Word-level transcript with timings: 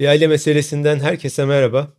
Bir 0.00 0.06
aile 0.06 0.26
meselesinden 0.26 1.00
herkese 1.00 1.44
merhaba. 1.44 1.92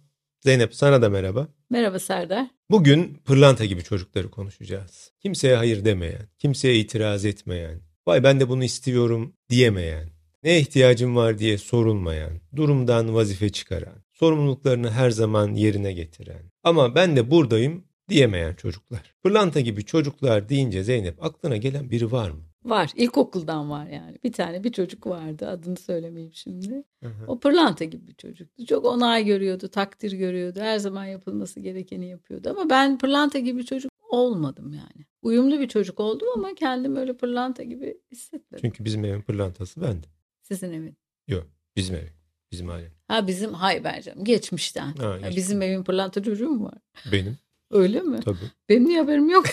Zeynep 0.44 0.76
sana 0.76 1.02
da 1.02 1.10
merhaba. 1.10 1.48
Merhaba 1.70 2.00
Serdar. 2.00 2.48
Bugün 2.72 3.22
pırlanta 3.26 3.66
gibi 3.66 3.84
çocukları 3.84 4.32
konuşacağız. 4.32 5.12
Kimseye 5.22 5.56
hayır 5.56 5.86
demeyen, 5.86 6.30
kimseye 6.40 6.76
itiraz 6.76 7.26
etmeyen, 7.26 7.82
vay 8.08 8.24
ben 8.24 8.40
de 8.40 8.50
bunu 8.50 8.64
istiyorum 8.64 9.34
diyemeyen, 9.50 10.10
ne 10.44 10.60
ihtiyacım 10.60 11.16
var 11.16 11.40
diye 11.40 11.58
sorulmayan, 11.58 12.42
durumdan 12.56 13.16
vazife 13.16 13.50
çıkaran, 13.50 14.04
sorumluluklarını 14.14 14.92
her 14.92 15.10
zaman 15.10 15.54
yerine 15.54 15.94
getiren 15.94 16.52
ama 16.64 16.96
ben 16.96 17.16
de 17.16 17.32
buradayım 17.32 17.84
diyemeyen 18.10 18.54
çocuklar. 18.54 19.16
Pırlanta 19.24 19.60
gibi 19.60 19.86
çocuklar 19.86 20.50
deyince 20.50 20.84
Zeynep 20.84 21.24
aklına 21.24 21.58
gelen 21.58 21.92
biri 21.92 22.12
var 22.12 22.30
mı? 22.30 22.47
Var. 22.66 22.92
İlkokuldan 22.96 23.70
var 23.70 23.88
yani. 23.88 24.18
Bir 24.24 24.32
tane 24.32 24.64
bir 24.64 24.72
çocuk 24.72 25.08
vardı. 25.08 25.48
Adını 25.48 25.78
söylemeyeyim 25.78 26.34
şimdi. 26.34 26.84
Hı 27.04 27.10
hı. 27.10 27.26
O 27.28 27.40
pırlanta 27.40 27.86
gibi 27.86 28.08
bir 28.08 28.14
çocuktu. 28.14 28.66
Çok 28.66 28.86
onay 28.86 29.26
görüyordu, 29.26 29.68
takdir 29.68 30.12
görüyordu. 30.12 30.60
Her 30.60 30.78
zaman 30.78 31.06
yapılması 31.06 31.60
gerekeni 31.60 32.10
yapıyordu. 32.10 32.50
Ama 32.50 32.70
ben 32.70 32.98
pırlanta 32.98 33.40
gibi 33.40 33.66
çocuk 33.66 33.92
olmadım 34.10 34.74
yani. 34.74 35.06
Uyumlu 35.22 35.60
bir 35.60 35.68
çocuk 35.68 36.00
oldum 36.00 36.28
ama 36.36 36.56
kendim 36.56 36.96
öyle 36.96 37.18
pırlanta 37.18 37.64
gibi 37.64 37.98
hissetmedim. 38.12 38.62
Çünkü 38.62 38.86
bizim 38.86 39.06
evin 39.06 39.22
pırlantası 39.22 39.82
bendim. 39.82 40.10
Sizin 40.42 40.74
evin? 40.74 40.98
Yok 41.28 41.48
bizim 41.76 41.96
evin. 41.96 42.12
Bizim 42.52 42.70
aile. 42.70 42.92
Ha 43.08 43.28
bizim 43.28 43.54
hay 43.54 43.84
vereceğim. 43.84 44.24
Geçmişten. 44.24 44.94
Ha, 44.94 45.14
geçmişten. 45.14 45.36
Bizim 45.36 45.62
evin 45.62 45.84
pırlanta 45.84 46.24
çocuğu 46.24 46.50
mu 46.50 46.66
var? 46.66 46.78
Benim. 47.12 47.38
Öyle 47.72 48.02
mi? 48.02 48.20
Tabii. 48.26 48.38
Benim 48.70 48.86
niye 48.86 49.02
haberim 49.02 49.30
yok? 49.30 49.46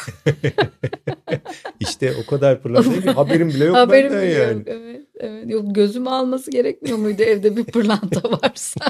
İşte 1.80 2.14
o 2.24 2.30
kadar 2.30 2.62
pırlanta 2.62 3.00
ki 3.00 3.10
haberim 3.10 3.48
bile 3.48 3.64
yok 3.64 3.76
haberim 3.76 4.12
benden 4.12 4.22
bile 4.22 4.32
yani. 4.32 4.58
Yok, 4.58 4.66
evet, 4.66 5.06
evet. 5.14 5.50
Yok 5.50 5.74
gözümü 5.74 6.08
alması 6.08 6.50
gerekmiyor 6.50 6.98
muydu 6.98 7.22
evde 7.22 7.56
bir 7.56 7.64
pırlanta 7.64 8.30
varsa? 8.42 8.80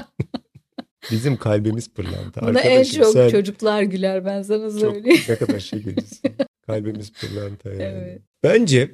Bizim 1.11 1.37
kalbimiz 1.37 1.93
pırlanta. 1.93 2.41
Buna 2.47 2.59
en 2.59 2.83
çok 2.83 3.07
sen... 3.07 3.29
çocuklar 3.29 3.81
güler 3.81 4.25
ben 4.25 4.41
sana 4.41 4.69
söyleyeyim. 4.69 5.21
Çok, 5.27 5.29
ne 5.29 5.47
kadar 5.47 5.59
şekilcisin. 5.59 6.31
Kalbimiz 6.67 7.13
pırlanta 7.13 7.69
yani. 7.69 7.81
Evet. 7.83 8.21
Bence 8.43 8.91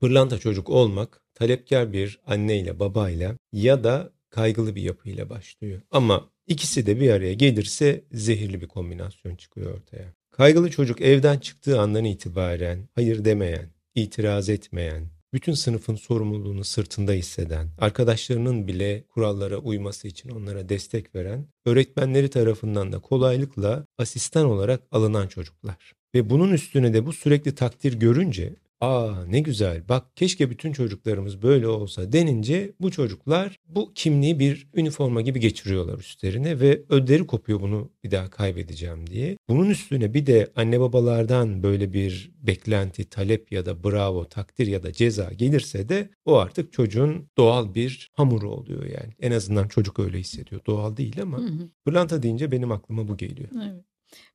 pırlanta 0.00 0.38
çocuk 0.38 0.70
olmak 0.70 1.22
talepkar 1.34 1.92
bir 1.92 2.20
anneyle 2.26 2.80
babayla 2.80 3.34
ya 3.52 3.84
da 3.84 4.12
kaygılı 4.30 4.74
bir 4.74 4.82
yapıyla 4.82 5.30
başlıyor. 5.30 5.80
Ama 5.90 6.30
İkisi 6.48 6.86
de 6.86 7.00
bir 7.00 7.10
araya 7.10 7.32
gelirse 7.32 8.04
zehirli 8.12 8.60
bir 8.60 8.66
kombinasyon 8.66 9.36
çıkıyor 9.36 9.74
ortaya. 9.74 10.14
Kaygılı 10.30 10.70
çocuk 10.70 11.00
evden 11.00 11.38
çıktığı 11.38 11.80
andan 11.80 12.04
itibaren 12.04 12.88
hayır 12.94 13.24
demeyen, 13.24 13.66
itiraz 13.94 14.48
etmeyen, 14.48 15.08
bütün 15.32 15.52
sınıfın 15.52 15.94
sorumluluğunu 15.94 16.64
sırtında 16.64 17.12
hisseden, 17.12 17.68
arkadaşlarının 17.78 18.68
bile 18.68 19.04
kurallara 19.08 19.58
uyması 19.58 20.08
için 20.08 20.28
onlara 20.28 20.68
destek 20.68 21.14
veren, 21.14 21.46
öğretmenleri 21.66 22.30
tarafından 22.30 22.92
da 22.92 22.98
kolaylıkla 22.98 23.86
asistan 23.98 24.46
olarak 24.46 24.82
alınan 24.90 25.26
çocuklar. 25.26 25.92
Ve 26.14 26.30
bunun 26.30 26.52
üstüne 26.52 26.94
de 26.94 27.06
bu 27.06 27.12
sürekli 27.12 27.54
takdir 27.54 27.92
görünce 27.92 28.54
Aa 28.80 29.24
ne 29.28 29.40
güzel 29.40 29.88
bak 29.88 30.16
keşke 30.16 30.50
bütün 30.50 30.72
çocuklarımız 30.72 31.42
böyle 31.42 31.68
olsa 31.68 32.12
denince 32.12 32.72
bu 32.80 32.90
çocuklar 32.90 33.58
bu 33.66 33.92
kimliği 33.94 34.38
bir 34.38 34.68
üniforma 34.74 35.20
gibi 35.20 35.40
geçiriyorlar 35.40 35.98
üstlerine 35.98 36.60
ve 36.60 36.82
ödleri 36.88 37.26
kopuyor 37.26 37.60
bunu 37.60 37.90
bir 38.04 38.10
daha 38.10 38.30
kaybedeceğim 38.30 39.06
diye. 39.06 39.36
Bunun 39.48 39.70
üstüne 39.70 40.14
bir 40.14 40.26
de 40.26 40.52
anne 40.56 40.80
babalardan 40.80 41.62
böyle 41.62 41.92
bir 41.92 42.32
beklenti, 42.42 43.04
talep 43.04 43.52
ya 43.52 43.66
da 43.66 43.84
bravo, 43.84 44.24
takdir 44.24 44.66
ya 44.66 44.82
da 44.82 44.92
ceza 44.92 45.32
gelirse 45.32 45.88
de 45.88 46.10
o 46.24 46.36
artık 46.36 46.72
çocuğun 46.72 47.28
doğal 47.38 47.74
bir 47.74 48.10
hamuru 48.14 48.50
oluyor 48.50 48.84
yani. 48.84 49.12
En 49.20 49.32
azından 49.32 49.68
çocuk 49.68 49.98
öyle 49.98 50.18
hissediyor. 50.18 50.60
Doğal 50.66 50.96
değil 50.96 51.22
ama 51.22 51.38
hı 51.38 52.22
deyince 52.22 52.50
benim 52.50 52.72
aklıma 52.72 53.08
bu 53.08 53.16
geliyor. 53.16 53.48
Evet. 53.54 53.84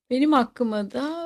Benim 0.09 0.33
aklıma 0.33 0.91
da 0.91 1.22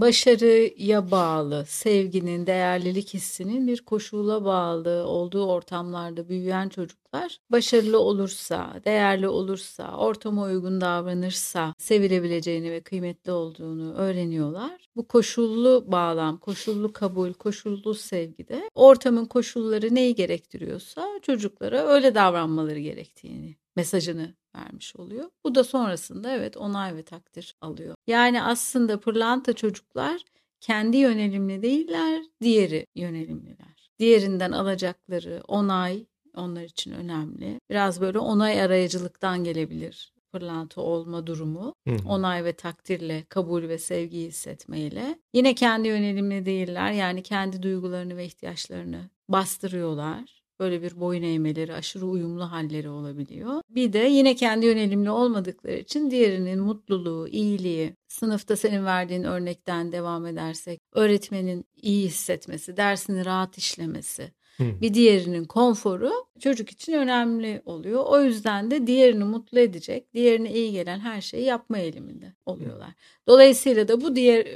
başarıya 0.00 1.10
bağlı, 1.10 1.64
sevginin, 1.68 2.46
değerlilik 2.46 3.14
hissinin 3.14 3.66
bir 3.66 3.80
koşula 3.84 4.44
bağlı 4.44 5.06
olduğu 5.06 5.46
ortamlarda 5.46 6.28
büyüyen 6.28 6.68
çocuklar 6.68 7.38
başarılı 7.50 7.98
olursa, 7.98 8.80
değerli 8.84 9.28
olursa, 9.28 9.96
ortama 9.96 10.42
uygun 10.42 10.80
davranırsa 10.80 11.74
sevilebileceğini 11.78 12.70
ve 12.72 12.80
kıymetli 12.80 13.32
olduğunu 13.32 13.94
öğreniyorlar. 13.94 14.86
Bu 14.96 15.08
koşullu 15.08 15.84
bağlam, 15.86 16.38
koşullu 16.38 16.92
kabul, 16.92 17.32
koşullu 17.32 17.94
sevgide 17.94 18.70
ortamın 18.74 19.24
koşulları 19.24 19.94
neyi 19.94 20.14
gerektiriyorsa 20.14 21.08
çocuklara 21.22 21.86
öyle 21.86 22.14
davranmaları 22.14 22.78
gerektiğini 22.78 23.56
mesajını 23.76 24.34
vermiş 24.56 24.96
oluyor. 24.96 25.30
Bu 25.44 25.54
da 25.54 25.64
sonrasında 25.64 26.30
evet 26.30 26.56
onay 26.56 26.96
ve 26.96 27.02
takdir 27.02 27.54
alıyor. 27.60 27.94
Yani 28.06 28.42
aslında 28.42 29.00
pırlanta 29.00 29.52
çocuklar 29.52 30.22
kendi 30.60 30.96
yönelimli 30.96 31.62
değiller, 31.62 32.22
diğeri 32.42 32.86
yönelimliler. 32.94 33.90
Diğerinden 33.98 34.52
alacakları 34.52 35.42
onay 35.48 36.06
onlar 36.36 36.62
için 36.62 36.92
önemli. 36.92 37.60
Biraz 37.70 38.00
böyle 38.00 38.18
onay 38.18 38.62
arayıcılıktan 38.62 39.44
gelebilir 39.44 40.16
pırlanta 40.32 40.80
olma 40.80 41.26
durumu. 41.26 41.74
Hı. 41.88 41.96
Onay 42.08 42.44
ve 42.44 42.52
takdirle, 42.52 43.24
kabul 43.28 43.62
ve 43.68 43.78
sevgi 43.78 44.18
hissetmeyle. 44.18 45.18
Yine 45.34 45.54
kendi 45.54 45.88
yönelimli 45.88 46.46
değiller. 46.46 46.92
Yani 46.92 47.22
kendi 47.22 47.62
duygularını 47.62 48.16
ve 48.16 48.24
ihtiyaçlarını 48.24 49.10
bastırıyorlar. 49.28 50.42
Böyle 50.60 50.82
bir 50.82 51.00
boyun 51.00 51.22
eğmeleri, 51.22 51.74
aşırı 51.74 52.06
uyumlu 52.06 52.52
halleri 52.52 52.88
olabiliyor. 52.88 53.62
Bir 53.70 53.92
de 53.92 53.98
yine 53.98 54.34
kendi 54.34 54.66
yönelimli 54.66 55.10
olmadıkları 55.10 55.78
için 55.78 56.10
diğerinin 56.10 56.60
mutluluğu, 56.60 57.28
iyiliği, 57.28 57.96
sınıfta 58.08 58.56
senin 58.56 58.84
verdiğin 58.84 59.24
örnekten 59.24 59.92
devam 59.92 60.26
edersek 60.26 60.80
öğretmenin 60.92 61.64
iyi 61.82 62.06
hissetmesi, 62.06 62.76
dersini 62.76 63.24
rahat 63.24 63.58
işlemesi, 63.58 64.32
Hmm. 64.56 64.80
Bir 64.80 64.94
diğerinin 64.94 65.44
konforu 65.44 66.12
çocuk 66.40 66.70
için 66.70 66.92
önemli 66.92 67.62
oluyor. 67.64 68.04
O 68.06 68.20
yüzden 68.20 68.70
de 68.70 68.86
diğerini 68.86 69.24
mutlu 69.24 69.58
edecek, 69.58 70.14
diğerine 70.14 70.52
iyi 70.52 70.72
gelen 70.72 70.98
her 70.98 71.20
şeyi 71.20 71.44
yapma 71.44 71.78
eğiliminde 71.78 72.34
oluyorlar. 72.46 72.90
Dolayısıyla 73.28 73.88
da 73.88 74.00
bu 74.00 74.16
diğer 74.16 74.46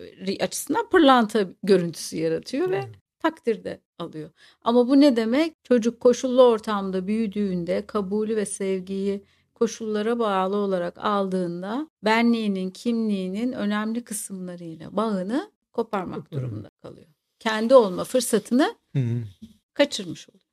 açısından 0.40 0.88
pırlanta 0.90 1.48
görüntüsü 1.62 2.16
yaratıyor 2.16 2.66
hmm. 2.66 2.92
Ve 3.20 3.30
takdirde 3.30 3.80
alıyor. 3.98 4.30
Ama 4.62 4.88
bu 4.88 5.00
ne 5.00 5.16
demek? 5.16 5.64
Çocuk 5.64 6.00
koşullu 6.00 6.42
ortamda 6.42 7.06
büyüdüğünde 7.06 7.86
kabulü 7.86 8.36
ve 8.36 8.46
sevgiyi 8.46 9.24
koşullara 9.54 10.18
bağlı 10.18 10.56
olarak 10.56 10.98
aldığında 10.98 11.90
benliğinin, 12.02 12.70
kimliğinin 12.70 13.52
önemli 13.52 14.04
kısımlarıyla 14.04 14.96
bağını 14.96 15.50
koparmak 15.72 16.32
durumunda 16.32 16.70
kalıyor. 16.82 17.06
Kendi 17.38 17.74
olma 17.74 18.04
fırsatını 18.04 18.74
kaçırmış 19.74 20.28
oluyor. 20.28 20.44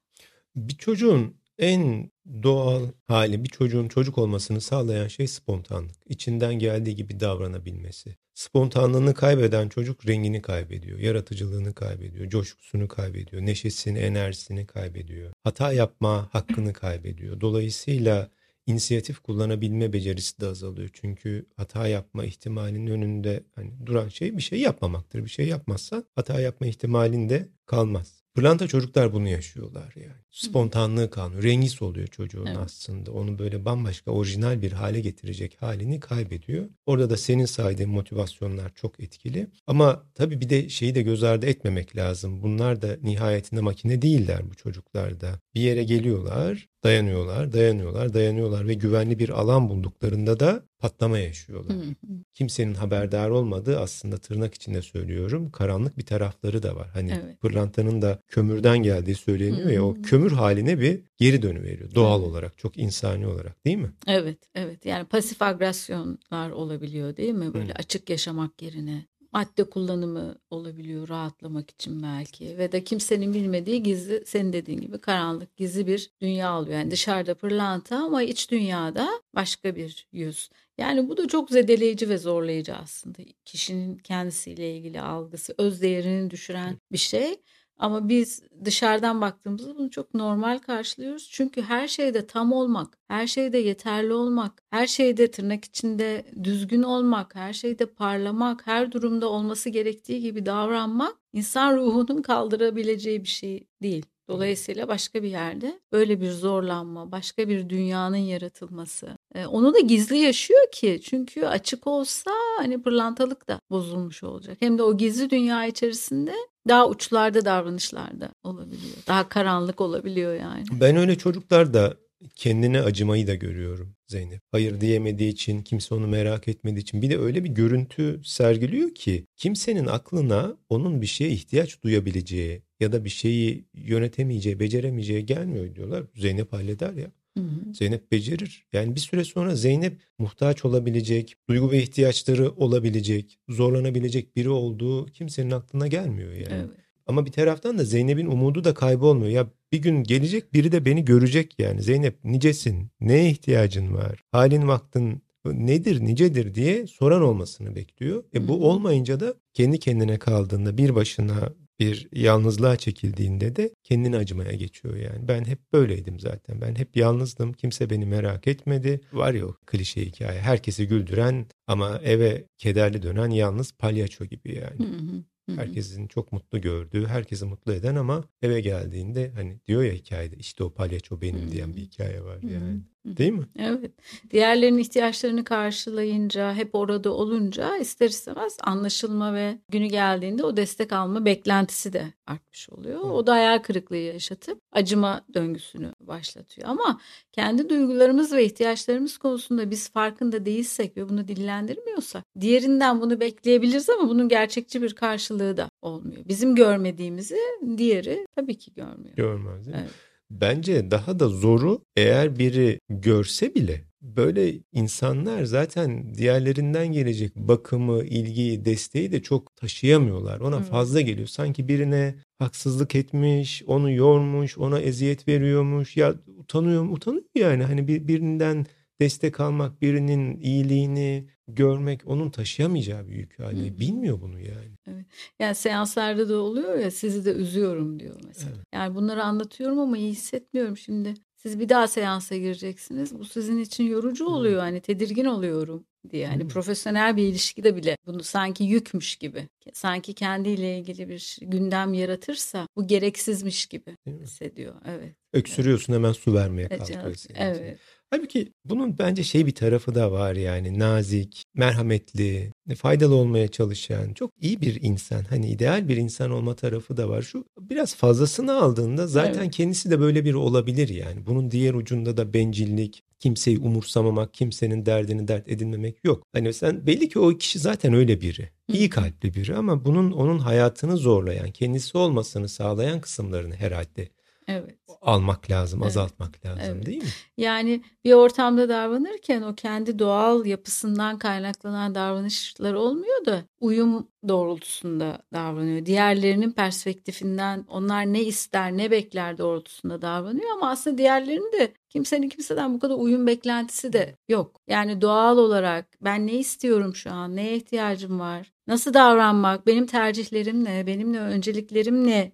Bir 0.56 0.78
çocuğun 0.78 1.36
en 1.60 2.12
doğal 2.44 2.86
hali 3.08 3.44
bir 3.44 3.50
çocuğun 3.50 3.88
çocuk 3.88 4.18
olmasını 4.18 4.62
sağlayan 4.62 5.08
şey 5.08 5.28
spontanlık. 5.28 5.96
İçinden 6.06 6.54
geldiği 6.54 6.96
gibi 6.96 7.20
davranabilmesi. 7.20 8.16
Spontanlığını 8.34 9.14
kaybeden 9.14 9.70
çocuk 9.70 10.08
rengini 10.08 10.42
kaybediyor, 10.42 11.00
yaratıcılığını 11.00 11.74
kaybediyor, 11.74 12.30
coşkusunu 12.30 12.88
kaybediyor, 12.88 13.42
neşesini, 13.46 14.00
enerjisini 14.00 14.66
kaybediyor. 14.66 15.32
Hata 15.44 15.74
yapma 15.74 16.30
hakkını 16.32 16.74
kaybediyor. 16.74 17.42
Dolayısıyla 17.42 18.30
inisiyatif 18.66 19.20
kullanabilme 19.20 19.94
becerisi 19.94 20.42
de 20.42 20.48
azalıyor. 20.48 20.90
Çünkü 20.94 21.46
hata 21.56 21.88
yapma 21.88 22.26
ihtimalinin 22.26 22.88
önünde 22.88 23.44
hani 23.56 23.86
duran 23.86 24.10
şey 24.10 24.38
bir 24.38 24.42
şey 24.42 24.60
yapmamaktır. 24.60 25.26
Bir 25.26 25.30
şey 25.30 25.48
yapmazsan 25.48 26.06
hata 26.16 26.42
yapma 26.42 26.68
ihtimalin 26.68 27.30
de 27.30 27.50
kalmaz. 27.66 28.17
Pırlanta 28.38 28.68
çocuklar 28.68 29.14
bunu 29.14 29.28
yaşıyorlar 29.28 29.94
yani. 29.96 30.22
Spontanlığı 30.32 31.10
kalmıyor. 31.10 31.44
Rengi 31.44 31.70
soluyor 31.70 32.08
çocuğun 32.08 32.46
evet. 32.46 32.58
aslında. 32.58 33.12
Onu 33.12 33.40
böyle 33.40 33.66
bambaşka 33.66 34.12
orijinal 34.12 34.62
bir 34.62 34.72
hale 34.72 35.00
getirecek 35.00 35.58
halini 35.62 36.00
kaybediyor. 36.00 36.70
Orada 36.86 37.10
da 37.10 37.18
senin 37.18 37.46
saydığın 37.46 37.90
motivasyonlar 37.90 38.72
çok 38.76 39.00
etkili. 39.00 39.48
Ama 39.68 40.04
tabii 40.16 40.42
bir 40.42 40.50
de 40.50 40.70
şeyi 40.70 40.96
de 40.96 41.02
göz 41.02 41.24
ardı 41.24 41.46
etmemek 41.46 41.96
lazım. 41.96 42.42
Bunlar 42.44 42.82
da 42.82 42.98
nihayetinde 43.02 43.62
makine 43.62 44.02
değiller 44.02 44.50
bu 44.50 44.56
çocuklar 44.56 45.22
da. 45.22 45.40
Bir 45.56 45.62
yere 45.62 45.84
geliyorlar, 45.84 46.68
dayanıyorlar, 46.84 47.54
dayanıyorlar, 47.54 48.14
dayanıyorlar 48.14 48.68
ve 48.68 48.74
güvenli 48.74 49.20
bir 49.20 49.30
alan 49.30 49.70
bulduklarında 49.70 50.40
da 50.40 50.64
patlama 50.80 51.20
yaşıyorlar. 51.20 51.78
Hı 51.78 51.82
hı. 51.82 52.14
Kimsenin 52.34 52.74
haberdar 52.74 53.30
olmadığı 53.30 53.80
aslında 53.80 54.18
tırnak 54.18 54.54
içinde 54.54 54.82
söylüyorum 54.82 55.52
karanlık 55.52 55.98
bir 55.98 56.06
tarafları 56.06 56.64
da 56.64 56.76
var. 56.76 56.90
Hani 56.94 57.12
evet. 57.24 57.42
pırlantanın 57.42 58.02
da 58.02 58.20
kömürden 58.28 58.78
geldiği 58.78 59.16
söyleniyor 59.16 59.70
hı 59.70 59.74
ya 59.74 59.86
o 59.86 59.94
kömür 59.94 60.32
haline 60.32 60.80
bir 60.80 61.02
geri 61.18 61.42
dönüveriyor 61.42 61.96
doğal 61.96 62.22
evet. 62.22 62.30
olarak 62.30 62.58
çok 62.58 62.78
insani 62.78 63.28
olarak 63.28 63.66
değil 63.66 63.78
mi? 63.78 63.92
Evet 64.08 64.38
evet 64.56 64.86
yani 64.86 65.06
pasif 65.06 65.42
agresyonlar 65.42 66.50
olabiliyor 66.50 67.18
değil 67.18 67.34
mi 67.34 67.54
böyle 67.54 67.74
açık 67.74 68.10
yaşamak 68.10 68.62
yerine 68.62 69.06
madde 69.34 69.64
kullanımı 69.64 70.36
olabiliyor 70.50 71.10
rahatlamak 71.10 71.72
için 71.72 72.04
belki 72.04 72.58
ve 72.58 72.72
de 72.72 72.84
kimsenin 72.84 73.34
bilmediği 73.34 73.84
gizli 73.84 74.26
senin 74.26 74.54
dediğin 74.54 74.82
gibi 74.82 74.98
karanlık 74.98 75.58
gizli 75.58 75.88
bir 75.88 76.12
dünya 76.22 76.60
oluyor. 76.60 76.78
Yani 76.80 76.92
dışarıda 76.92 77.36
pırlanta 77.36 77.98
ama 77.98 78.24
iç 78.24 78.52
dünyada 78.52 79.10
başka 79.36 79.76
bir 79.76 80.08
yüz. 80.12 80.50
Yani 80.78 81.10
bu 81.10 81.18
da 81.18 81.28
çok 81.28 81.50
zedeleyici 81.50 82.10
ve 82.10 82.18
zorlayıcı 82.18 82.76
aslında. 82.76 83.18
Kişinin 83.46 83.98
kendisiyle 83.98 84.76
ilgili 84.78 85.02
algısı, 85.02 85.56
öz 85.58 85.82
değerini 85.82 86.32
düşüren 86.32 86.78
bir 86.92 86.98
şey. 86.98 87.42
Ama 87.80 88.10
biz 88.10 88.44
dışarıdan 88.66 89.22
baktığımızda 89.22 89.78
bunu 89.78 89.92
çok 89.92 90.14
normal 90.14 90.60
karşılıyoruz. 90.60 91.30
Çünkü 91.32 91.62
her 91.62 91.88
şeyde 91.88 92.28
tam 92.28 92.54
olmak, 92.54 92.98
her 93.08 93.28
şeyde 93.28 93.58
yeterli 93.58 94.14
olmak, 94.14 94.64
her 94.70 94.88
şeyde 94.88 95.32
tırnak 95.32 95.66
içinde 95.66 96.26
düzgün 96.44 96.84
olmak, 96.84 97.36
her 97.36 97.54
şeyde 97.54 97.86
parlamak, 97.86 98.68
her 98.68 98.92
durumda 98.92 99.30
olması 99.30 99.70
gerektiği 99.70 100.22
gibi 100.22 100.46
davranmak 100.46 101.16
insan 101.34 101.78
ruhunun 101.78 102.22
kaldırabileceği 102.22 103.24
bir 103.24 103.30
şey 103.30 103.68
değil. 103.82 104.06
Dolayısıyla 104.30 104.88
başka 104.88 105.24
bir 105.24 105.30
yerde 105.30 105.80
böyle 105.92 106.22
bir 106.22 106.32
zorlanma, 106.32 107.12
başka 107.12 107.50
bir 107.50 107.70
dünyanın 107.70 108.18
yaratılması. 108.18 109.18
E, 109.36 109.46
onu 109.46 109.74
da 109.74 109.80
gizli 109.80 110.18
yaşıyor 110.18 110.72
ki 110.72 111.00
çünkü 111.04 111.46
açık 111.46 111.88
olsa 111.88 112.32
hani 112.58 112.82
pırlantalık 112.82 113.48
da 113.48 113.60
bozulmuş 113.70 114.24
olacak. 114.24 114.58
Hem 114.60 114.78
de 114.78 114.84
o 114.84 114.98
gizli 114.98 115.30
dünya 115.30 115.66
içerisinde 115.66 116.34
daha 116.68 116.90
uçlarda 116.90 117.46
davranışlarda 117.46 118.30
olabiliyor. 118.44 118.98
Daha 119.08 119.30
karanlık 119.30 119.82
olabiliyor 119.82 120.36
yani. 120.36 120.66
Ben 120.72 120.98
öyle 120.98 121.18
çocuklar 121.18 121.74
da 121.74 121.98
kendine 122.36 122.82
acımayı 122.82 123.28
da 123.28 123.36
görüyorum 123.36 123.96
Zeynep. 124.08 124.42
Hayır 124.52 124.82
diyemediği 124.82 125.32
için, 125.32 125.62
kimse 125.62 125.96
onu 125.96 126.08
merak 126.08 126.48
etmediği 126.48 126.82
için. 126.82 127.02
Bir 127.02 127.10
de 127.10 127.18
öyle 127.18 127.44
bir 127.44 127.50
görüntü 127.50 128.22
sergiliyor 128.24 128.96
ki 128.96 129.26
kimsenin 129.36 129.86
aklına 129.86 130.58
onun 130.70 131.02
bir 131.02 131.08
şeye 131.08 131.30
ihtiyaç 131.30 131.84
duyabileceği 131.84 132.62
ya 132.80 132.92
da 132.92 133.06
bir 133.06 133.10
şeyi 133.10 133.66
yönetemeyeceği, 133.74 134.60
beceremeyeceği 134.60 135.26
gelmiyor 135.26 135.76
diyorlar. 135.76 136.04
Zeynep 136.16 136.54
halleder 136.54 136.94
ya. 136.94 137.12
Hı 137.38 137.42
hı. 137.42 137.74
Zeynep 137.74 138.12
becerir. 138.12 138.66
Yani 138.74 138.96
bir 138.96 139.00
süre 139.00 139.24
sonra 139.24 139.56
Zeynep 139.56 140.02
muhtaç 140.20 140.66
olabilecek, 140.66 141.36
duygu 141.50 141.72
ve 141.72 141.82
ihtiyaçları 141.82 142.52
olabilecek, 142.52 143.40
zorlanabilecek 143.50 144.36
biri 144.36 144.50
olduğu 144.50 145.06
kimsenin 145.06 145.52
aklına 145.52 145.88
gelmiyor 145.88 146.32
yani. 146.34 146.48
Evet. 146.52 146.70
Ama 147.08 147.26
bir 147.26 147.32
taraftan 147.32 147.78
da 147.78 147.84
Zeynep'in 147.84 148.26
umudu 148.26 148.64
da 148.64 148.74
kaybolmuyor. 148.74 149.32
Ya 149.32 149.48
bir 149.72 149.78
gün 149.78 150.04
gelecek 150.04 150.54
biri 150.54 150.72
de 150.72 150.86
beni 150.86 151.06
görecek 151.06 151.60
yani. 151.60 151.82
Zeynep 151.82 152.24
nicesin? 152.24 152.92
Neye 153.02 153.30
ihtiyacın 153.30 153.94
var? 153.94 154.24
Halin 154.32 154.68
vaktin 154.68 155.22
nedir, 155.46 156.02
nicedir 156.06 156.56
diye 156.56 156.88
soran 156.88 157.22
olmasını 157.22 157.76
bekliyor. 157.76 158.24
E 158.36 158.48
bu 158.48 158.70
olmayınca 158.70 159.20
da 159.20 159.34
kendi 159.54 159.80
kendine 159.80 160.20
kaldığında 160.20 160.78
bir 160.78 160.96
başına 160.96 161.54
bir 161.80 162.10
yalnızlığa 162.14 162.78
çekildiğinde 162.78 163.56
de 163.56 163.70
kendini 163.84 164.18
acımaya 164.18 164.52
geçiyor 164.52 164.96
yani. 164.96 165.28
Ben 165.28 165.46
hep 165.46 165.74
böyleydim 165.74 166.20
zaten. 166.20 166.62
Ben 166.62 166.76
hep 166.76 166.98
yalnızdım. 166.98 167.54
Kimse 167.54 167.90
beni 167.90 168.06
merak 168.06 168.48
etmedi. 168.48 169.02
Var 169.14 169.34
ya 169.34 169.48
o 169.48 169.56
klişe 169.66 170.06
hikaye. 170.06 170.40
Herkesi 170.40 170.88
güldüren 170.88 171.46
ama 171.68 172.00
eve 172.04 172.48
kederli 172.58 173.04
dönen 173.04 173.30
yalnız 173.30 173.72
palyaço 173.72 174.26
gibi 174.26 174.56
yani. 174.56 174.90
Hı 174.90 174.98
hı. 174.98 175.24
Herkesin 175.56 176.08
çok 176.08 176.32
mutlu 176.32 176.62
gördüğü, 176.62 177.06
herkesi 177.06 177.46
mutlu 177.46 177.74
eden 177.74 177.96
ama 177.96 178.24
eve 178.42 178.62
geldiğinde 178.62 179.32
hani 179.36 179.60
diyor 179.68 179.84
ya 179.84 179.94
hikayede 179.94 180.36
işte 180.36 180.64
o 180.64 180.74
palyaço 180.74 181.22
benim 181.22 181.52
diyen 181.52 181.76
bir 181.76 181.82
hikaye 181.82 182.24
var 182.24 182.42
yani. 182.42 182.82
Değil 183.08 183.32
mi? 183.34 183.46
Evet. 183.60 183.92
Diğerlerinin 184.32 184.78
ihtiyaçlarını 184.78 185.44
karşılayınca, 185.44 186.54
hep 186.54 186.76
orada 186.76 187.14
olunca 187.14 187.78
ister 187.78 188.10
istemez 188.10 188.58
anlaşılma 188.64 189.34
ve 189.34 189.58
günü 189.70 189.86
geldiğinde 189.86 190.44
o 190.44 190.58
destek 190.58 190.94
alma 190.94 191.26
beklentisi 191.26 191.94
de 191.94 192.14
artmış 192.28 192.70
oluyor. 192.70 193.00
O 193.02 193.28
da 193.28 193.34
hayal 193.34 193.60
kırıklığı 193.60 193.98
yaşatıp 193.98 194.60
acıma 194.72 195.22
döngüsünü 195.34 195.92
başlatıyor. 196.00 196.68
Ama 196.68 197.00
kendi 197.32 197.70
duygularımız 197.70 198.34
ve 198.34 198.46
ihtiyaçlarımız 198.46 199.18
konusunda 199.18 199.72
biz 199.72 199.90
farkında 199.90 200.46
değilsek 200.46 200.98
ve 200.98 201.10
bunu 201.10 201.28
dillendirmiyorsak 201.28 202.24
diğerinden 202.40 203.02
bunu 203.02 203.20
bekleyebiliriz 203.20 203.90
ama 203.90 204.10
bunun 204.10 204.30
gerçekçi 204.30 204.82
bir 204.82 204.94
karşılığı 204.96 205.58
da 205.58 205.70
olmuyor. 205.82 206.22
Bizim 206.26 206.56
görmediğimizi 206.56 207.38
diğeri 207.78 208.28
tabii 208.36 208.58
ki 208.58 208.74
görmüyor. 208.74 209.16
Görmez 209.16 209.66
değil 209.66 209.78
mi? 209.78 209.82
Evet. 209.82 210.08
Bence 210.30 210.92
daha 210.92 211.20
da 211.20 211.30
zoru 211.30 211.82
eğer 211.96 212.40
biri 212.40 212.80
görse 212.90 213.56
bile 213.56 213.88
böyle 214.02 214.54
insanlar 214.74 215.44
zaten 215.44 216.16
diğerlerinden 216.16 216.88
gelecek 216.88 217.36
bakımı, 217.36 218.04
ilgiyi, 218.04 218.66
desteği 218.66 219.12
de 219.12 219.22
çok 219.22 219.56
taşıyamıyorlar. 219.56 220.40
Ona 220.40 220.60
fazla 220.60 221.02
geliyor. 221.02 221.28
Sanki 221.28 221.68
birine 221.68 222.16
haksızlık 222.40 222.96
etmiş, 222.96 223.64
onu 223.68 223.92
yormuş, 223.92 224.58
ona 224.58 224.80
eziyet 224.80 225.28
veriyormuş. 225.28 225.98
Ya 225.98 226.16
utanıyor, 226.38 226.90
utanıyor 226.90 227.24
yani. 227.36 227.64
Hani 227.64 227.88
bir, 227.88 228.08
birinden 228.08 228.66
destek 229.02 229.40
almak, 229.40 229.82
birinin 229.82 230.40
iyiliğini 230.40 231.28
görmek 231.48 232.02
onun 232.06 232.30
taşıyamayacağı 232.30 233.08
bir 233.08 233.16
yük 233.16 233.40
haline. 233.40 233.70
Hı. 233.70 233.80
Bilmiyor 233.80 234.22
bunu 234.22 234.40
yani. 234.40 234.78
Evet. 234.88 235.06
Yani 235.40 235.56
seanslarda 235.56 236.30
da 236.30 236.38
oluyor 236.38 236.80
ya 236.80 236.92
sizi 236.92 237.26
de 237.26 237.32
üzüyorum 237.32 238.00
diyor 238.00 238.20
mesela. 238.28 238.52
Evet. 238.56 238.66
Yani 238.74 238.96
bunları 238.96 239.24
anlatıyorum 239.24 239.80
ama 239.80 239.98
iyi 239.98 240.12
hissetmiyorum 240.12 240.78
şimdi. 240.78 241.14
Siz 241.36 241.60
bir 241.60 241.70
daha 241.70 241.88
seansa 241.88 242.38
gireceksiniz. 242.38 243.20
Bu 243.20 243.26
sizin 243.26 243.58
için 243.58 243.84
yorucu 243.84 244.26
oluyor. 244.26 244.60
Hani 244.60 244.82
tedirgin 244.82 245.26
oluyorum 245.26 245.86
diye. 246.10 246.28
Hani 246.28 246.48
profesyonel 246.48 247.18
bir 247.18 247.24
ilişkide 247.24 247.76
bile 247.76 247.98
bunu 248.06 248.24
sanki 248.24 248.64
yükmüş 248.64 249.16
gibi. 249.16 249.48
Sanki 249.74 250.14
kendiyle 250.14 250.80
ilgili 250.80 251.10
bir 251.10 251.38
gündem 251.42 251.94
yaratırsa 251.94 252.68
bu 252.76 252.88
gereksizmiş 252.88 253.66
gibi 253.66 253.98
hissediyor. 254.08 254.76
Evet. 254.86 255.16
Öksürüyorsun 255.34 255.94
hemen 255.94 256.12
su 256.12 256.34
vermeye 256.34 256.68
kalkıyorsun. 256.68 257.34
Evet. 257.36 257.80
Halbuki 258.10 258.54
bunun 258.66 258.98
bence 259.00 259.24
şey 259.24 259.46
bir 259.46 259.56
tarafı 259.56 259.96
da 259.96 260.12
var 260.12 260.34
yani 260.34 260.80
nazik, 260.80 261.44
merhametli, 261.56 262.52
faydalı 262.78 263.16
olmaya 263.16 263.48
çalışan, 263.48 264.14
çok 264.14 264.32
iyi 264.42 264.62
bir 264.62 264.82
insan. 264.82 265.24
Hani 265.24 265.50
ideal 265.50 265.88
bir 265.88 265.98
insan 265.98 266.32
olma 266.32 266.56
tarafı 266.56 266.98
da 266.98 267.10
var. 267.10 267.22
Şu 267.22 267.46
biraz 267.60 267.96
fazlasını 267.96 268.62
aldığında 268.62 269.08
zaten 269.08 269.42
evet. 269.42 269.56
kendisi 269.56 269.92
de 269.92 270.00
böyle 270.00 270.26
biri 270.26 270.38
olabilir 270.38 270.90
yani. 270.90 271.26
Bunun 271.26 271.52
diğer 271.52 271.74
ucunda 271.74 272.18
da 272.18 272.34
bencillik, 272.34 273.04
kimseyi 273.20 273.60
umursamamak, 273.60 274.34
kimsenin 274.34 274.86
derdini 274.86 275.28
dert 275.28 275.50
edinmemek 275.50 275.98
yok. 276.04 276.24
Hani 276.34 276.54
sen 276.54 276.88
belli 276.88 277.10
ki 277.10 277.20
o 277.20 277.38
kişi 277.38 277.60
zaten 277.60 277.94
öyle 277.94 278.22
biri. 278.22 278.50
İyi 278.68 278.90
kalpli 278.90 279.34
biri 279.34 279.56
ama 279.56 279.86
bunun 279.86 280.12
onun 280.12 280.40
hayatını 280.40 280.98
zorlayan, 280.98 281.52
kendisi 281.52 281.98
olmasını 281.98 282.50
sağlayan 282.50 283.02
kısımlarını 283.02 283.56
herhalde 283.56 284.10
Evet. 284.48 284.76
almak 285.02 285.52
lazım, 285.52 285.80
evet. 285.84 285.88
azaltmak 285.88 286.46
lazım 286.46 286.64
evet. 286.66 286.86
değil 286.86 287.04
mi? 287.04 287.10
Yani 287.38 287.84
bir 288.06 288.14
ortamda 288.14 288.70
davranırken 288.70 289.42
o 289.42 289.56
kendi 289.56 290.00
doğal 290.00 290.46
yapısından 290.46 291.18
kaynaklanan 291.18 291.96
davranışlar 291.96 292.74
olmuyor 292.74 293.26
da 293.26 293.44
uyum 293.60 294.08
doğrultusunda 294.28 295.22
davranıyor. 295.34 295.86
Diğerlerinin 295.86 296.52
perspektifinden 296.52 297.66
onlar 297.68 298.06
ne 298.06 298.24
ister, 298.24 298.78
ne 298.78 298.92
bekler 298.92 299.38
doğrultusunda 299.38 300.02
davranıyor 300.02 300.52
ama 300.54 300.70
aslında 300.70 300.98
diğerlerinin 300.98 301.52
de 301.60 301.74
kimsenin 301.90 302.30
kimseden 302.30 302.74
bu 302.74 302.80
kadar 302.80 302.96
uyum 302.96 303.28
beklentisi 303.28 303.94
de 303.94 304.16
yok. 304.30 304.62
Yani 304.68 305.02
doğal 305.02 305.38
olarak 305.38 305.88
ben 306.02 306.28
ne 306.28 306.34
istiyorum 306.34 306.96
şu 306.96 307.12
an, 307.12 307.36
neye 307.36 307.56
ihtiyacım 307.56 308.20
var, 308.20 308.52
nasıl 308.68 308.94
davranmak, 308.94 309.68
benim 309.68 309.86
tercihlerim 309.86 310.64
ne, 310.64 310.88
benim 310.88 311.14
ne 311.14 311.20
önceliklerim 311.20 312.08
ne 312.08 312.32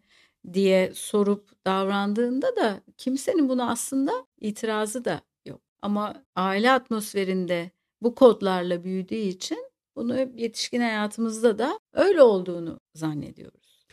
diye 0.53 0.91
sorup 0.93 1.65
davrandığında 1.65 2.55
da 2.55 2.81
kimsenin 2.97 3.49
buna 3.49 3.69
aslında 3.69 4.25
itirazı 4.41 5.05
da 5.05 5.21
yok. 5.45 5.61
Ama 5.81 6.23
aile 6.35 6.71
atmosferinde 6.71 7.71
bu 8.01 8.15
kodlarla 8.15 8.83
büyüdüğü 8.83 9.15
için 9.15 9.65
bunu 9.95 10.17
yetişkin 10.35 10.81
hayatımızda 10.81 11.57
da 11.59 11.79
öyle 11.93 12.21
olduğunu 12.21 12.79
zannediyoruz. 12.95 13.85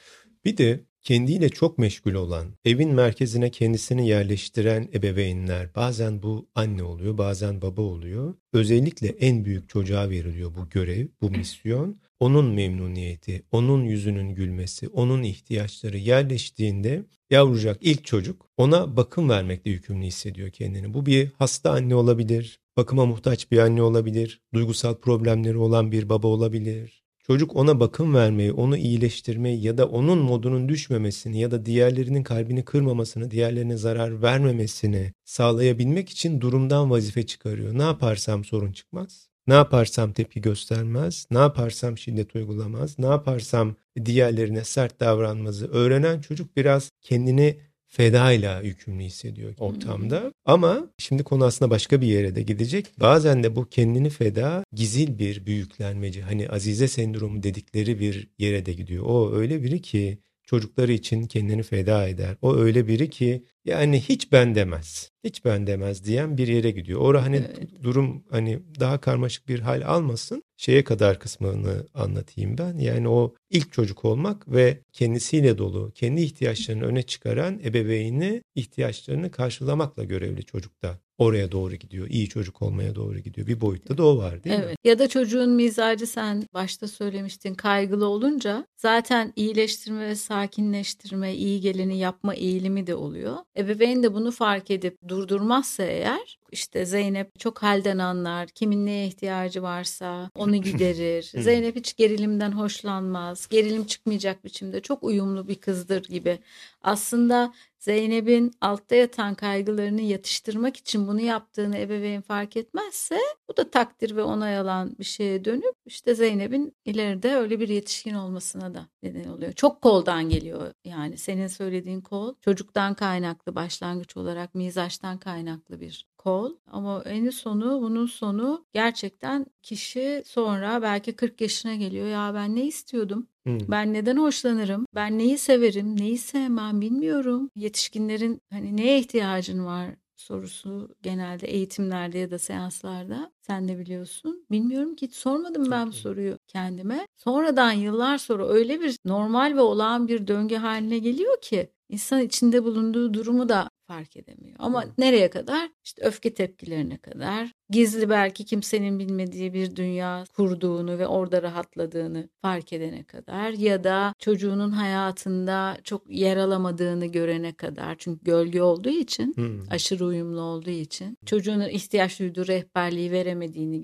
Bir 0.45 0.57
de 0.57 0.85
kendiyle 1.03 1.49
çok 1.49 1.79
meşgul 1.79 2.15
olan, 2.15 2.47
evin 2.65 2.95
merkezine 2.95 3.51
kendisini 3.51 4.09
yerleştiren 4.09 4.89
ebeveynler 4.95 5.75
bazen 5.75 6.23
bu 6.23 6.49
anne 6.55 6.83
oluyor, 6.83 7.19
bazen 7.19 7.63
baba 7.63 7.83
oluyor. 7.83 8.35
Özellikle 8.53 9.09
en 9.09 9.45
büyük 9.45 9.69
çocuğa 9.69 10.11
veriliyor 10.11 10.55
bu 10.55 10.69
görev, 10.69 11.07
bu 11.21 11.31
misyon 11.31 12.01
onun 12.21 12.47
memnuniyeti, 12.47 13.43
onun 13.53 13.85
yüzünün 13.85 14.35
gülmesi, 14.35 14.89
onun 14.89 15.23
ihtiyaçları 15.23 15.99
yerleştiğinde 15.99 17.05
yavrucak 17.31 17.79
ilk 17.81 18.05
çocuk 18.05 18.47
ona 18.57 18.97
bakım 18.97 19.29
vermekle 19.29 19.71
yükümlü 19.71 20.07
hissediyor 20.07 20.51
kendini. 20.51 20.95
Bu 20.95 21.07
bir 21.07 21.29
hasta 21.39 21.71
anne 21.71 21.95
olabilir, 21.95 22.61
bakıma 22.77 23.07
muhtaç 23.07 23.51
bir 23.51 23.59
anne 23.59 23.83
olabilir, 23.83 24.41
duygusal 24.55 24.95
problemleri 24.95 25.57
olan 25.57 25.93
bir 25.93 26.09
baba 26.09 26.29
olabilir. 26.29 27.01
Çocuk 27.27 27.57
ona 27.57 27.81
bakım 27.81 28.15
vermeyi, 28.15 28.53
onu 28.53 28.77
iyileştirmeyi 28.77 29.63
ya 29.63 29.79
da 29.79 29.89
onun 29.89 30.19
modunun 30.19 30.69
düşmemesini 30.69 31.41
ya 31.41 31.51
da 31.51 31.67
diğerlerinin 31.67 32.23
kalbini 32.23 32.65
kırmamasını, 32.65 33.31
diğerlerine 33.31 33.77
zarar 33.77 34.23
vermemesini 34.23 35.13
sağlayabilmek 35.25 36.09
için 36.09 36.41
durumdan 36.41 36.91
vazife 36.91 37.27
çıkarıyor. 37.27 37.79
Ne 37.79 37.83
yaparsam 37.83 38.45
sorun 38.45 38.73
çıkmaz. 38.73 39.30
Ne 39.51 39.57
yaparsam 39.57 40.13
tepki 40.13 40.41
göstermez, 40.41 41.27
ne 41.31 41.39
yaparsam 41.39 41.99
şiddet 41.99 42.37
uygulamaz, 42.37 42.99
ne 42.99 43.07
yaparsam 43.07 43.75
diğerlerine 44.05 44.65
sert 44.65 45.01
davranmazı 45.01 45.67
öğrenen 45.67 46.21
çocuk 46.21 46.57
biraz 46.57 46.91
kendini 47.03 47.57
fedayla 47.87 48.61
yükümlü 48.61 49.03
hissediyor 49.03 49.55
ortamda. 49.59 50.21
Hmm. 50.21 50.31
Ama 50.45 50.91
şimdi 50.99 51.25
konu 51.25 51.45
aslında 51.45 51.71
başka 51.71 52.01
bir 52.01 52.07
yere 52.07 52.35
de 52.35 52.43
gidecek. 52.43 52.87
Bazen 53.01 53.43
de 53.43 53.57
bu 53.57 53.69
kendini 53.69 54.11
feda 54.11 54.65
gizil 54.73 55.19
bir 55.19 55.47
büyüklenmeci 55.47 56.23
hani 56.23 56.49
Azize 56.49 56.89
sendromu 56.89 57.43
dedikleri 57.43 58.01
bir 58.01 58.29
yere 58.39 58.67
de 58.67 58.73
gidiyor. 58.73 59.05
O 59.07 59.35
öyle 59.35 59.63
biri 59.63 59.83
ki 59.83 60.19
çocukları 60.51 60.93
için 60.93 61.23
kendini 61.23 61.63
feda 61.63 62.09
eder. 62.09 62.37
O 62.43 62.57
öyle 62.57 62.87
biri 62.89 63.11
ki 63.11 63.45
yani 63.65 64.01
hiç 64.01 64.33
ben 64.33 64.55
demez. 64.55 65.11
Hiç 65.25 65.45
ben 65.45 65.67
demez 65.67 66.05
diyen 66.05 66.39
bir 66.39 66.49
yere 66.49 66.71
gidiyor. 66.71 67.01
Orada 67.01 67.23
hani 67.23 67.37
evet. 67.37 67.83
durum 67.83 68.25
hani 68.31 68.61
daha 68.81 69.01
karmaşık 69.01 69.49
bir 69.49 69.61
hal 69.61 69.83
almasın. 69.87 70.43
Şeye 70.57 70.85
kadar 70.85 71.19
kısmını 71.19 71.87
anlatayım 71.95 72.59
ben. 72.59 72.79
Yani 72.79 73.09
o 73.09 73.35
ilk 73.51 73.73
çocuk 73.73 74.05
olmak 74.05 74.53
ve 74.53 74.79
kendisiyle 74.93 75.59
dolu, 75.59 75.93
kendi 75.95 76.21
ihtiyaçlarını 76.21 76.85
öne 76.85 77.03
çıkaran 77.03 77.61
ebeveyni 77.65 78.43
ihtiyaçlarını 78.55 79.31
karşılamakla 79.31 80.05
görevli 80.05 80.45
çocukta 80.45 80.99
oraya 81.21 81.53
doğru 81.53 81.75
gidiyor. 81.75 82.07
İyi 82.11 82.29
çocuk 82.29 82.63
olmaya 82.63 82.95
doğru 82.95 83.19
gidiyor. 83.19 83.47
Bir 83.47 83.61
boyutta 83.61 83.99
da 83.99 84.07
o 84.07 84.19
var 84.19 84.45
değil 84.45 84.57
evet. 84.59 84.69
mi? 84.69 84.75
Ya 84.85 84.99
da 84.99 85.09
çocuğun 85.09 85.51
mizacı 85.51 86.07
sen 86.07 86.43
başta 86.55 86.89
söylemiştin 86.89 87.55
kaygılı 87.55 88.09
olunca 88.09 88.67
zaten 88.77 89.33
iyileştirme 89.37 90.09
ve 90.09 90.15
sakinleştirme, 90.15 91.35
iyi 91.35 91.61
geleni 91.61 91.99
yapma 91.99 92.35
eğilimi 92.35 92.87
de 92.87 92.95
oluyor. 92.95 93.37
Ebeveyn 93.57 94.03
de 94.03 94.15
bunu 94.15 94.31
fark 94.31 94.71
edip 94.71 95.09
durdurmazsa 95.09 95.83
eğer 95.83 96.40
işte 96.53 96.87
Zeynep 96.87 97.39
çok 97.41 97.63
halden 97.63 97.99
anlar. 97.99 98.49
Kimin 98.49 98.87
neye 98.87 99.07
ihtiyacı 99.07 99.63
varsa 99.63 100.31
onu 100.35 100.57
giderir. 100.63 101.23
Zeynep 101.23 101.77
hiç 101.77 101.97
gerilimden 101.97 102.53
hoşlanmaz. 102.53 103.49
Gerilim 103.49 103.87
çıkmayacak 103.87 104.45
biçimde 104.45 104.81
çok 104.81 105.03
uyumlu 105.03 105.49
bir 105.49 105.55
kızdır 105.55 106.03
gibi. 106.03 106.39
Aslında 106.83 107.53
Zeynep'in 107.81 108.53
altta 108.61 108.95
yatan 108.95 109.35
kaygılarını 109.35 110.01
yatıştırmak 110.01 110.77
için 110.77 111.09
bunu 111.09 111.21
yaptığını 111.21 111.79
ebeveyn 111.79 112.21
fark 112.21 112.57
etmezse 112.57 113.19
bu 113.49 113.57
da 113.57 113.71
takdir 113.71 114.17
ve 114.17 114.23
onay 114.23 114.59
alan 114.59 114.97
bir 114.99 115.05
şeye 115.05 115.45
dönüp 115.45 115.75
işte 115.87 116.15
Zeynep'in 116.15 116.77
ileride 116.85 117.37
öyle 117.37 117.61
bir 117.61 117.69
yetişkin 117.69 118.15
olmasına 118.15 118.75
da 118.75 118.87
neden 119.03 119.29
oluyor. 119.29 119.53
Çok 119.53 119.83
koldan 119.83 120.29
geliyor 120.29 120.73
yani 120.85 121.19
senin 121.19 121.47
söylediğin 121.47 122.01
kol 122.01 122.35
çocuktan 122.41 122.95
kaynaklı 122.95 123.55
başlangıç 123.55 124.17
olarak 124.17 124.55
mizaçtan 124.55 125.19
kaynaklı 125.19 125.81
bir 125.81 126.07
kol 126.21 126.53
ama 126.67 127.03
en 127.07 127.31
sonu 127.31 127.83
bunun 127.83 128.07
sonu 128.07 128.65
gerçekten 128.73 129.47
kişi 129.63 130.23
sonra 130.27 130.83
belki 130.83 131.17
40 131.17 131.41
yaşına 131.41 131.75
geliyor 131.75 132.07
ya 132.07 132.35
ben 132.35 132.57
ne 132.57 132.67
istiyordum 132.67 133.27
Hmm. 133.45 133.59
Ben 133.69 133.93
neden 133.93 134.17
hoşlanırım? 134.17 134.87
Ben 134.95 135.19
neyi 135.19 135.39
severim, 135.39 136.01
neyi 136.01 136.19
sevmem 136.19 136.81
bilmiyorum. 136.81 137.51
Yetişkinlerin 137.57 138.41
hani 138.51 138.77
neye 138.77 138.99
ihtiyacın 138.99 139.67
var 139.67 139.95
sorusu 140.17 140.89
genelde 141.03 141.47
eğitimlerde 141.47 142.19
ya 142.19 142.31
da 142.31 142.39
seanslarda 142.39 143.33
sen 143.41 143.69
de 143.69 143.79
biliyorsun. 143.79 144.47
Bilmiyorum 144.51 144.95
ki 144.95 145.07
hiç 145.07 145.15
sormadım 145.15 145.65
Çok 145.65 145.73
ben 145.73 145.89
bu 145.89 145.93
soruyu 145.93 146.39
kendime. 146.47 147.07
Sonradan 147.17 147.73
yıllar 147.73 148.19
sonra 148.19 148.49
öyle 148.49 148.81
bir 148.81 148.97
normal 149.05 149.57
ve 149.57 149.61
olağan 149.61 150.09
bir 150.09 150.27
döngü 150.27 150.57
haline 150.57 150.99
geliyor 150.99 151.41
ki 151.41 151.71
insan 151.89 152.21
içinde 152.21 152.65
bulunduğu 152.65 153.15
durumu 153.15 153.49
da 153.49 153.70
fark 153.91 154.17
edemiyor. 154.17 154.57
Ama 154.59 154.85
hmm. 154.85 154.91
nereye 154.99 155.31
kadar? 155.31 155.71
İşte 155.85 156.03
öfke 156.03 156.35
tepkilerine 156.35 156.99
kadar. 156.99 157.53
Gizli 157.71 158.09
belki 158.11 158.45
kimsenin 158.45 158.99
bilmediği 158.99 159.55
bir 159.55 159.77
dünya 159.77 160.25
kurduğunu 160.37 160.99
ve 160.99 161.07
orada 161.07 161.43
rahatladığını 161.43 162.29
fark 162.43 162.73
edene 162.73 163.05
kadar 163.05 163.51
ya 163.51 163.85
da 163.85 164.15
çocuğunun 164.19 164.71
hayatında 164.71 165.77
çok 165.85 166.11
yer 166.11 166.37
alamadığını 166.37 167.07
görene 167.07 167.53
kadar. 167.53 167.95
Çünkü 167.99 168.25
gölge 168.25 168.63
olduğu 168.63 168.89
için, 168.89 169.33
hmm. 169.35 169.61
aşırı 169.71 170.05
uyumlu 170.05 170.41
olduğu 170.41 170.71
için 170.71 171.19
çocuğunun 171.27 171.69
ihtiyaç 171.69 172.21
duyduğu 172.21 172.47
rehberliği 172.47 173.11
veremediğini 173.11 173.83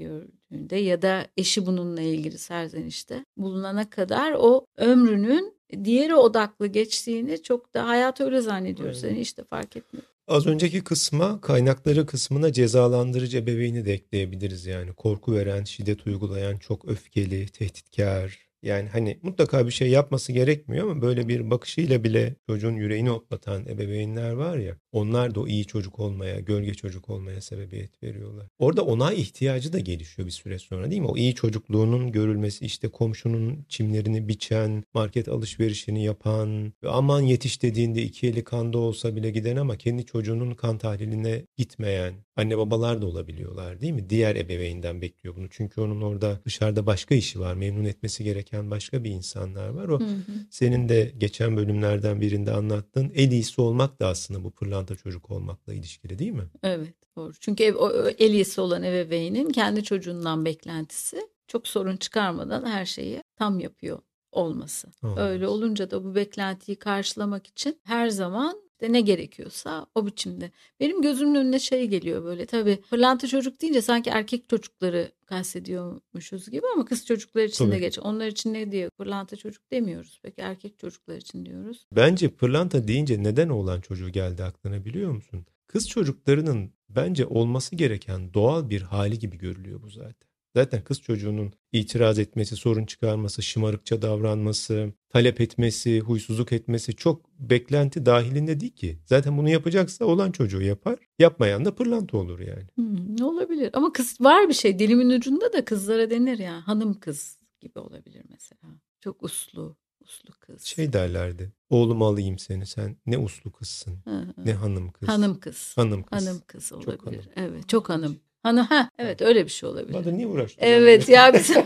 gördüğünde 0.50 0.76
ya 0.76 1.02
da 1.02 1.26
eşi 1.36 1.66
bununla 1.66 2.00
ilgili 2.00 2.38
serzenişte 2.38 3.24
bulunana 3.36 3.90
kadar 3.90 4.32
o 4.38 4.66
ömrünün 4.76 5.54
diğeri 5.84 6.14
odaklı 6.14 6.66
geçtiğini 6.66 7.42
çok 7.42 7.74
da 7.74 7.88
hayat 7.88 8.20
öyle 8.20 8.40
zannediyoruz. 8.40 9.02
Yani 9.02 9.20
işte 9.20 9.44
fark 9.44 9.76
etmiyor. 9.76 10.06
Az 10.28 10.46
önceki 10.46 10.84
kısma 10.84 11.40
kaynakları 11.40 12.06
kısmına 12.06 12.52
cezalandırıcı 12.52 13.38
ebeveyni 13.38 13.84
de 13.84 13.92
ekleyebiliriz 13.92 14.66
yani. 14.66 14.92
Korku 14.92 15.34
veren, 15.34 15.64
şiddet 15.64 16.06
uygulayan, 16.06 16.56
çok 16.56 16.88
öfkeli, 16.88 17.48
tehditkar, 17.48 18.45
yani 18.62 18.88
hani 18.88 19.18
mutlaka 19.22 19.66
bir 19.66 19.72
şey 19.72 19.88
yapması 19.88 20.32
gerekmiyor 20.32 20.90
ama 20.90 21.02
böyle 21.02 21.28
bir 21.28 21.50
bakışıyla 21.50 22.04
bile 22.04 22.34
çocuğun 22.46 22.75
yüreğini 22.75 23.10
otlatan 23.10 23.66
ebeveynler 23.66 24.30
var 24.30 24.56
ya 24.56 24.76
onlar 24.92 25.34
da 25.34 25.40
o 25.40 25.46
iyi 25.46 25.66
çocuk 25.66 25.98
olmaya, 25.98 26.40
gölge 26.40 26.75
çocuk 26.75 27.10
olmaya 27.10 27.40
sebebiyet 27.40 28.02
veriyorlar. 28.02 28.46
Orada 28.58 28.84
onay 28.84 29.20
ihtiyacı 29.20 29.72
da 29.72 29.78
gelişiyor 29.78 30.26
bir 30.26 30.32
süre 30.32 30.58
sonra 30.58 30.90
değil 30.90 31.00
mi? 31.00 31.08
O 31.08 31.16
iyi 31.16 31.34
çocukluğunun 31.34 32.12
görülmesi 32.12 32.64
işte 32.64 32.88
komşunun 32.88 33.64
çimlerini 33.68 34.28
biçen, 34.28 34.84
market 34.94 35.28
alışverişini 35.28 36.04
yapan 36.04 36.72
aman 36.86 37.20
yetiş 37.20 37.62
dediğinde 37.62 38.02
iki 38.02 38.26
eli 38.26 38.44
kanda 38.44 38.78
olsa 38.78 39.16
bile 39.16 39.30
giden 39.30 39.56
ama 39.56 39.76
kendi 39.76 40.06
çocuğunun 40.06 40.54
kan 40.54 40.78
tahliline 40.78 41.42
gitmeyen 41.56 42.14
anne 42.36 42.58
babalar 42.58 43.02
da 43.02 43.06
olabiliyorlar 43.06 43.80
değil 43.80 43.92
mi? 43.92 44.10
Diğer 44.10 44.36
ebeveynden 44.36 45.02
bekliyor 45.02 45.36
bunu. 45.36 45.46
Çünkü 45.50 45.80
onun 45.80 46.00
orada 46.02 46.40
dışarıda 46.44 46.86
başka 46.86 47.14
işi 47.14 47.40
var. 47.40 47.54
Memnun 47.54 47.84
etmesi 47.84 48.25
gereken 48.46 48.70
başka 48.70 49.04
bir 49.04 49.10
insanlar 49.10 49.68
var. 49.68 49.88
O 49.88 50.00
hı 50.00 50.04
hı. 50.04 50.32
senin 50.50 50.88
de 50.88 51.12
geçen 51.18 51.56
bölümlerden 51.56 52.20
birinde 52.20 52.52
anlattığın 52.52 53.12
en 53.14 53.30
iyisi 53.30 53.60
olmak 53.60 54.00
da 54.00 54.08
aslında 54.08 54.44
bu 54.44 54.50
pırlanta 54.50 54.96
çocuk 54.96 55.30
olmakla 55.30 55.74
ilişkili 55.74 56.18
değil 56.18 56.32
mi? 56.32 56.48
Evet 56.62 56.94
doğru. 57.16 57.32
Çünkü 57.40 57.64
ev, 57.64 57.74
o, 57.74 58.08
el 58.18 58.32
iyisi 58.32 58.60
olan 58.60 58.82
ebeveynin 58.82 59.50
kendi 59.50 59.82
çocuğundan 59.82 60.44
beklentisi 60.44 61.28
çok 61.48 61.68
sorun 61.68 61.96
çıkarmadan 61.96 62.66
her 62.66 62.86
şeyi 62.86 63.22
tam 63.36 63.60
yapıyor 63.60 63.98
olması. 64.32 64.88
Olmaz. 65.02 65.18
Öyle 65.18 65.48
olunca 65.48 65.90
da 65.90 66.04
bu 66.04 66.14
beklentiyi 66.14 66.78
karşılamak 66.78 67.46
için 67.46 67.80
her 67.84 68.08
zaman 68.08 68.65
de 68.80 68.92
ne 68.92 69.00
gerekiyorsa 69.00 69.87
o 69.95 70.06
biçimde. 70.06 70.50
Benim 70.80 71.02
gözümün 71.02 71.35
önüne 71.35 71.59
şey 71.59 71.87
geliyor 71.87 72.25
böyle 72.25 72.47
tabii 72.47 72.78
pırlanta 72.90 73.28
çocuk 73.28 73.62
deyince 73.62 73.83
sanki 73.83 74.11
erkek 74.11 74.49
çocukları 74.49 75.12
kastediyormuşuz 75.26 76.50
gibi 76.50 76.66
ama 76.75 76.85
kız 76.85 77.06
çocuklar 77.06 77.45
için 77.45 77.64
tabii. 77.64 77.75
de 77.75 77.78
geç. 77.78 77.99
Onlar 77.99 78.26
için 78.26 78.54
ne 78.54 78.73
diyor? 78.73 78.90
Pırlanta 78.99 79.37
çocuk 79.37 79.73
demiyoruz. 79.73 80.21
Peki 80.23 80.40
erkek 80.40 80.78
çocuklar 80.78 81.16
için 81.16 81.47
diyoruz. 81.47 81.87
Bence 81.92 82.28
pırlanta 82.28 82.88
deyince 82.88 83.23
neden 83.23 83.49
olan 83.49 83.80
çocuğu 83.80 84.09
geldi 84.09 84.45
aklına 84.45 84.85
biliyor 84.85 85.11
musun? 85.11 85.47
Kız 85.66 85.88
çocuklarının 85.88 86.73
bence 86.88 87.26
olması 87.26 87.76
gereken 87.76 88.35
doğal 88.35 88.71
bir 88.71 88.83
hali 88.83 89.18
gibi 89.18 89.38
görülüyor 89.38 89.83
bu 89.83 89.90
zaten. 89.90 90.28
Zaten 90.56 90.84
kız 90.84 91.00
çocuğunun 91.00 91.52
itiraz 91.72 92.18
etmesi, 92.18 92.56
sorun 92.56 92.86
çıkarması, 92.86 93.42
şımarıkça 93.42 94.02
davranması, 94.02 94.92
talep 95.08 95.40
etmesi, 95.40 96.00
huysuzluk 96.00 96.52
etmesi 96.52 96.96
çok 96.96 97.30
beklenti 97.38 98.06
dahilinde 98.06 98.60
değil 98.60 98.72
ki. 98.72 98.98
Zaten 99.06 99.38
bunu 99.38 99.48
yapacaksa 99.48 100.04
olan 100.04 100.32
çocuğu 100.32 100.62
yapar. 100.62 100.98
Yapmayan 101.18 101.64
da 101.64 101.75
pırlanta 101.75 102.18
olur 102.18 102.38
yani. 102.38 102.66
Hmm, 102.75 103.26
olabilir 103.26 103.70
ama 103.72 103.92
kız 103.92 104.20
var 104.20 104.48
bir 104.48 104.54
şey 104.54 104.78
dilimin 104.78 105.10
ucunda 105.10 105.52
da 105.52 105.64
kızlara 105.64 106.10
denir 106.10 106.38
ya 106.38 106.68
hanım 106.68 107.00
kız 107.00 107.38
gibi 107.60 107.78
olabilir 107.78 108.22
mesela. 108.28 108.72
Çok 109.00 109.22
uslu, 109.22 109.76
uslu 110.00 110.30
kız. 110.40 110.62
Şey 110.62 110.92
derlerdi. 110.92 111.52
Oğlum 111.70 112.02
alayım 112.02 112.38
seni 112.38 112.66
sen 112.66 112.96
ne 113.06 113.18
uslu 113.18 113.52
kızsın. 113.52 113.98
Hı 114.04 114.10
hı. 114.10 114.32
Ne 114.44 114.54
hanım 114.54 114.90
kız. 114.90 115.08
Hanım 115.08 115.40
kız. 115.40 115.72
Hanım 115.76 116.02
kız. 116.02 116.26
Hanım 116.26 116.40
kız 116.46 116.72
olabilir. 116.72 116.96
Çok 116.96 117.06
hanım. 117.06 117.22
Evet 117.36 117.68
çok 117.68 117.88
hanım. 117.88 118.16
Hani 118.46 118.60
ha 118.60 118.90
evet 118.98 119.22
öyle 119.22 119.44
bir 119.44 119.50
şey 119.50 119.68
olabilir. 119.68 119.94
Bana 119.94 120.12
niye 120.12 120.26
uğraştın? 120.26 120.62
Evet 120.62 121.08
ya 121.08 121.34
biz 121.34 121.50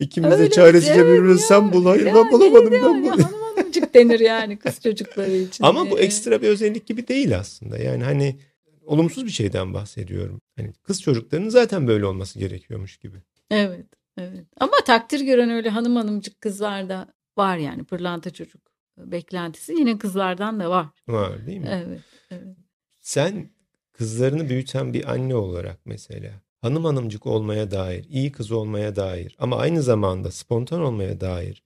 İkimiz 0.00 0.38
de 0.38 0.50
çaresizce 0.50 0.92
evet 0.94 1.06
birbirimizi 1.06 1.46
sen 1.46 1.72
bul. 1.72 1.86
Hayır 1.86 2.06
ben 2.06 2.32
bulamadım 2.32 2.72
ben 2.72 3.02
bunu. 3.02 3.10
Hanım 3.10 3.42
hanımcık 3.56 3.94
denir 3.94 4.20
yani 4.20 4.58
kız 4.58 4.80
çocukları 4.80 5.30
için. 5.30 5.64
Ama 5.64 5.90
bu 5.90 5.98
ekstra 5.98 6.42
bir 6.42 6.48
özellik 6.48 6.86
gibi 6.86 7.08
değil 7.08 7.38
aslında. 7.38 7.78
Yani 7.78 8.04
hani 8.04 8.38
olumsuz 8.86 9.26
bir 9.26 9.30
şeyden 9.30 9.74
bahsediyorum. 9.74 10.40
Hani 10.56 10.72
kız 10.82 11.02
çocuklarının 11.02 11.48
zaten 11.48 11.88
böyle 11.88 12.06
olması 12.06 12.38
gerekiyormuş 12.38 12.96
gibi. 12.96 13.16
Evet, 13.50 13.86
evet. 14.18 14.46
Ama 14.60 14.72
takdir 14.86 15.20
gören 15.20 15.50
öyle 15.50 15.68
hanım 15.68 15.96
hanımcık 15.96 16.40
kızlar 16.40 16.88
da 16.88 17.08
var 17.36 17.56
yani 17.56 17.84
pırlanta 17.84 18.30
çocuk 18.30 18.62
beklentisi 18.98 19.72
yine 19.72 19.98
kızlardan 19.98 20.60
da 20.60 20.70
var. 20.70 20.86
Var 21.08 21.46
değil 21.46 21.60
mi? 21.60 21.68
Evet, 21.86 22.00
evet. 22.30 22.56
Sen 23.00 23.50
kızlarını 23.94 24.48
büyüten 24.48 24.94
bir 24.94 25.12
anne 25.12 25.34
olarak 25.34 25.80
mesela 25.84 26.30
hanım 26.60 26.84
hanımcık 26.84 27.26
olmaya 27.26 27.70
dair, 27.70 28.06
iyi 28.08 28.32
kız 28.32 28.50
olmaya 28.50 28.96
dair 28.96 29.36
ama 29.38 29.56
aynı 29.56 29.82
zamanda 29.82 30.30
spontan 30.30 30.80
olmaya 30.80 31.20
dair 31.20 31.62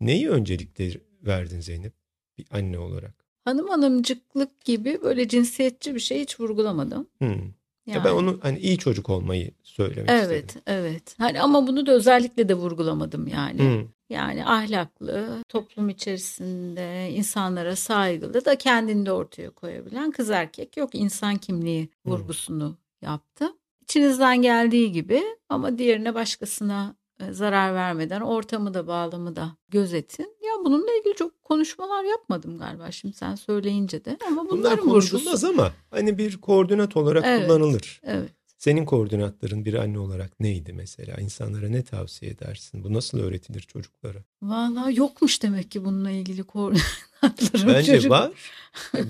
neyi 0.00 0.30
öncelikle 0.30 1.00
verdin 1.22 1.60
Zeynep 1.60 1.92
bir 2.38 2.46
anne 2.50 2.78
olarak? 2.78 3.14
Hanım 3.44 3.68
hanımcıklık 3.68 4.64
gibi 4.64 5.02
böyle 5.02 5.28
cinsiyetçi 5.28 5.94
bir 5.94 6.00
şey 6.00 6.20
hiç 6.20 6.40
vurgulamadım. 6.40 7.08
Hmm. 7.18 7.52
Yani. 7.90 7.98
Ya 7.98 8.04
ben 8.04 8.16
onu 8.18 8.38
hani 8.42 8.58
iyi 8.58 8.78
çocuk 8.78 9.10
olmayı 9.10 9.50
söylemek 9.62 10.10
evet, 10.10 10.48
istedim. 10.48 10.62
Evet, 10.66 11.14
Hani 11.18 11.40
ama 11.40 11.66
bunu 11.66 11.86
da 11.86 11.92
özellikle 11.92 12.48
de 12.48 12.54
vurgulamadım 12.54 13.26
yani. 13.26 13.62
Hı. 13.62 13.86
Yani 14.10 14.46
ahlaklı, 14.46 15.44
toplum 15.48 15.88
içerisinde 15.88 17.10
insanlara 17.10 17.76
saygılı 17.76 18.44
da 18.44 18.58
kendini 18.58 19.06
de 19.06 19.12
ortaya 19.12 19.50
koyabilen 19.50 20.10
kız 20.10 20.30
erkek 20.30 20.76
yok. 20.76 20.94
insan 20.94 21.36
kimliği 21.36 21.88
vurgusunu 22.06 22.76
yaptı. 23.02 23.52
İçinizden 23.82 24.42
geldiği 24.42 24.92
gibi 24.92 25.22
ama 25.48 25.78
diğerine 25.78 26.14
başkasına 26.14 26.94
e, 27.20 27.32
zarar 27.32 27.74
vermeden 27.74 28.20
ortamı 28.20 28.74
da 28.74 28.86
bağlamı 28.86 29.36
da 29.36 29.56
gözetin. 29.68 30.36
Bununla 30.64 30.92
ilgili 31.00 31.14
çok 31.14 31.42
konuşmalar 31.42 32.04
yapmadım 32.04 32.58
galiba 32.58 32.90
şimdi 32.90 33.16
sen 33.16 33.34
söyleyince 33.34 34.04
de 34.04 34.18
ama 34.26 34.50
Bunlar 34.50 34.76
konuşulmaz 34.80 35.26
vurgusu. 35.44 35.48
ama 35.48 35.72
hani 35.90 36.18
bir 36.18 36.36
koordinat 36.40 36.96
olarak 36.96 37.24
evet, 37.26 37.46
kullanılır. 37.46 38.00
Evet. 38.04 38.30
Senin 38.58 38.84
koordinatların 38.84 39.64
bir 39.64 39.74
anne 39.74 39.98
olarak 39.98 40.40
neydi 40.40 40.72
mesela? 40.72 41.16
İnsanlara 41.20 41.68
ne 41.68 41.82
tavsiye 41.82 42.30
edersin? 42.30 42.84
Bu 42.84 42.92
nasıl 42.94 43.18
öğretilir 43.18 43.60
çocuklara? 43.60 44.18
Valla 44.42 44.90
yokmuş 44.90 45.42
demek 45.42 45.70
ki 45.70 45.84
bununla 45.84 46.10
ilgili 46.10 46.42
koordinatlarım. 46.42 47.68
Bence 47.68 47.96
çocuk. 47.96 48.10
var. 48.10 48.30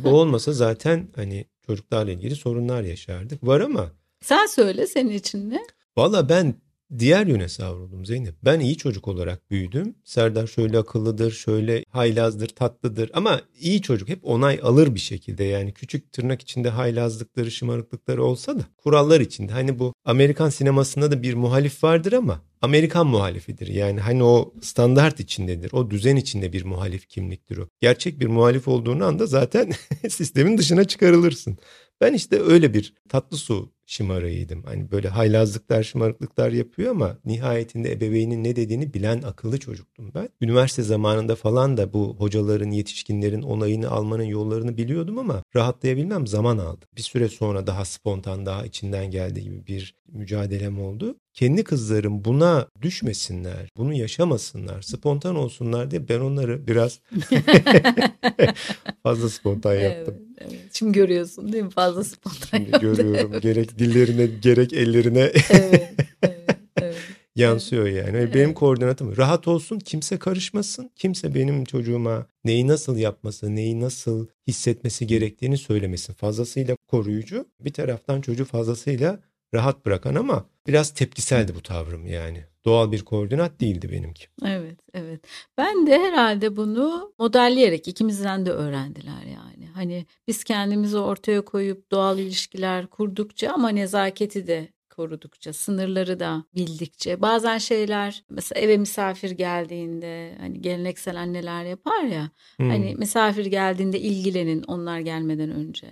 Bu 0.04 0.08
olmasa 0.08 0.52
zaten 0.52 1.08
hani 1.16 1.44
çocuklarla 1.66 2.12
ilgili 2.12 2.36
sorunlar 2.36 2.82
yaşardık. 2.82 3.46
Var 3.46 3.60
ama. 3.60 3.90
Sen 4.20 4.46
söyle 4.46 4.86
senin 4.86 5.10
için 5.10 5.50
ne? 5.50 5.62
Valla 5.96 6.28
ben 6.28 6.54
diğer 6.98 7.26
yöne 7.26 7.48
savruldum 7.48 8.06
Zeynep. 8.06 8.34
Ben 8.44 8.60
iyi 8.60 8.76
çocuk 8.76 9.08
olarak 9.08 9.50
büyüdüm. 9.50 9.94
Serdar 10.04 10.46
şöyle 10.46 10.78
akıllıdır, 10.78 11.32
şöyle 11.32 11.84
haylazdır, 11.90 12.48
tatlıdır 12.48 13.10
ama 13.14 13.40
iyi 13.60 13.82
çocuk 13.82 14.08
hep 14.08 14.18
onay 14.22 14.60
alır 14.62 14.94
bir 14.94 15.00
şekilde. 15.00 15.44
Yani 15.44 15.72
küçük 15.72 16.12
tırnak 16.12 16.42
içinde 16.42 16.68
haylazlıkları, 16.70 17.50
şımarıklıkları 17.50 18.24
olsa 18.24 18.58
da 18.58 18.62
kurallar 18.76 19.20
içinde. 19.20 19.52
Hani 19.52 19.78
bu 19.78 19.94
Amerikan 20.04 20.48
sinemasında 20.48 21.10
da 21.10 21.22
bir 21.22 21.34
muhalif 21.34 21.84
vardır 21.84 22.12
ama 22.12 22.42
Amerikan 22.62 23.06
muhalifidir. 23.06 23.66
Yani 23.66 24.00
hani 24.00 24.24
o 24.24 24.54
standart 24.62 25.20
içindedir. 25.20 25.72
O 25.72 25.90
düzen 25.90 26.16
içinde 26.16 26.52
bir 26.52 26.64
muhalif 26.64 27.08
kimliktir 27.08 27.58
o. 27.58 27.68
Gerçek 27.80 28.20
bir 28.20 28.26
muhalif 28.26 28.68
olduğunu 28.68 29.04
anda 29.04 29.26
zaten 29.26 29.72
sistemin 30.08 30.58
dışına 30.58 30.84
çıkarılırsın. 30.84 31.58
Ben 32.00 32.14
işte 32.14 32.40
öyle 32.42 32.74
bir 32.74 32.94
tatlı 33.08 33.36
su 33.36 33.72
şımarığıydım. 33.90 34.62
Hani 34.62 34.90
böyle 34.90 35.08
haylazlıklar, 35.08 35.82
şımarıklıklar 35.82 36.52
yapıyor 36.52 36.90
ama 36.90 37.18
nihayetinde 37.24 37.92
ebeveynin 37.92 38.44
ne 38.44 38.56
dediğini 38.56 38.94
bilen 38.94 39.22
akıllı 39.22 39.58
çocuktum 39.58 40.12
ben. 40.14 40.28
Üniversite 40.40 40.82
zamanında 40.82 41.36
falan 41.36 41.76
da 41.76 41.92
bu 41.92 42.16
hocaların, 42.18 42.70
yetişkinlerin 42.70 43.42
onayını 43.42 43.90
almanın 43.90 44.24
yollarını 44.24 44.76
biliyordum 44.76 45.18
ama 45.18 45.42
rahatlayabilmem 45.56 46.26
zaman 46.26 46.58
aldı. 46.58 46.86
Bir 46.96 47.02
süre 47.02 47.28
sonra 47.28 47.66
daha 47.66 47.84
spontan, 47.84 48.46
daha 48.46 48.66
içinden 48.66 49.10
geldiği 49.10 49.42
gibi 49.42 49.66
bir 49.66 49.94
mücadelem 50.12 50.80
oldu. 50.80 51.16
Kendi 51.34 51.64
kızlarım 51.64 52.24
buna 52.24 52.68
düşmesinler, 52.82 53.68
bunu 53.76 53.94
yaşamasınlar, 53.94 54.82
spontan 54.82 55.36
olsunlar 55.36 55.90
diye 55.90 56.08
ben 56.08 56.20
onları 56.20 56.66
biraz 56.66 57.00
fazla 59.02 59.28
spontan 59.28 59.74
yaptım. 59.74 60.14
Evet. 60.38 60.60
Şimdi 60.72 60.92
görüyorsun 60.92 61.52
değil 61.52 61.64
mi? 61.64 61.70
Fazla 61.70 62.04
spontan 62.04 62.58
Şimdi 62.58 62.80
görüyorum. 62.80 63.30
Evet. 63.32 63.42
Gerek 63.42 63.78
dillerine 63.78 64.26
gerek 64.26 64.72
ellerine 64.72 65.32
evet, 65.50 65.94
evet, 66.22 66.56
evet. 66.76 66.96
yansıyor 67.36 67.86
yani. 67.86 68.16
Evet. 68.16 68.34
Benim 68.34 68.54
koordinatım 68.54 69.16
rahat 69.16 69.48
olsun, 69.48 69.78
kimse 69.78 70.18
karışmasın. 70.18 70.90
Kimse 70.96 71.34
benim 71.34 71.64
çocuğuma 71.64 72.26
neyi 72.44 72.68
nasıl 72.68 72.96
yapması, 72.96 73.56
neyi 73.56 73.80
nasıl 73.80 74.26
hissetmesi 74.46 75.06
gerektiğini 75.06 75.58
söylemesin. 75.58 76.14
Fazlasıyla 76.14 76.76
koruyucu, 76.88 77.46
bir 77.60 77.72
taraftan 77.72 78.20
çocuğu 78.20 78.44
fazlasıyla 78.44 79.20
rahat 79.54 79.86
bırakan 79.86 80.14
ama 80.14 80.46
biraz 80.66 80.94
tepkiseldi 80.94 81.54
bu 81.54 81.62
tavrım 81.62 82.06
yani. 82.06 82.44
Doğal 82.64 82.92
bir 82.92 83.04
koordinat 83.04 83.60
değildi 83.60 83.92
benimki. 83.92 84.24
Evet, 84.46 84.80
evet. 84.94 85.20
Ben 85.58 85.86
de 85.86 85.98
herhalde 85.98 86.56
bunu 86.56 87.12
modelleyerek 87.18 87.88
ikimizden 87.88 88.46
de 88.46 88.50
öğrendiler 88.50 89.22
yani. 89.26 89.66
Hani 89.74 90.06
biz 90.28 90.44
kendimizi 90.44 90.98
ortaya 90.98 91.44
koyup 91.44 91.90
doğal 91.90 92.18
ilişkiler 92.18 92.86
kurdukça 92.86 93.52
ama 93.52 93.68
nezaketi 93.68 94.46
de 94.46 94.68
korudukça, 94.90 95.52
sınırları 95.52 96.20
da 96.20 96.44
bildikçe 96.54 97.22
bazen 97.22 97.58
şeyler 97.58 98.24
mesela 98.30 98.60
eve 98.60 98.76
misafir 98.76 99.30
geldiğinde 99.30 100.36
hani 100.40 100.60
geleneksel 100.60 101.20
anneler 101.20 101.64
yapar 101.64 102.04
ya 102.04 102.30
hmm. 102.56 102.70
hani 102.70 102.94
misafir 102.94 103.46
geldiğinde 103.46 104.00
ilgilenin 104.00 104.62
onlar 104.62 105.00
gelmeden 105.00 105.50
önce. 105.50 105.86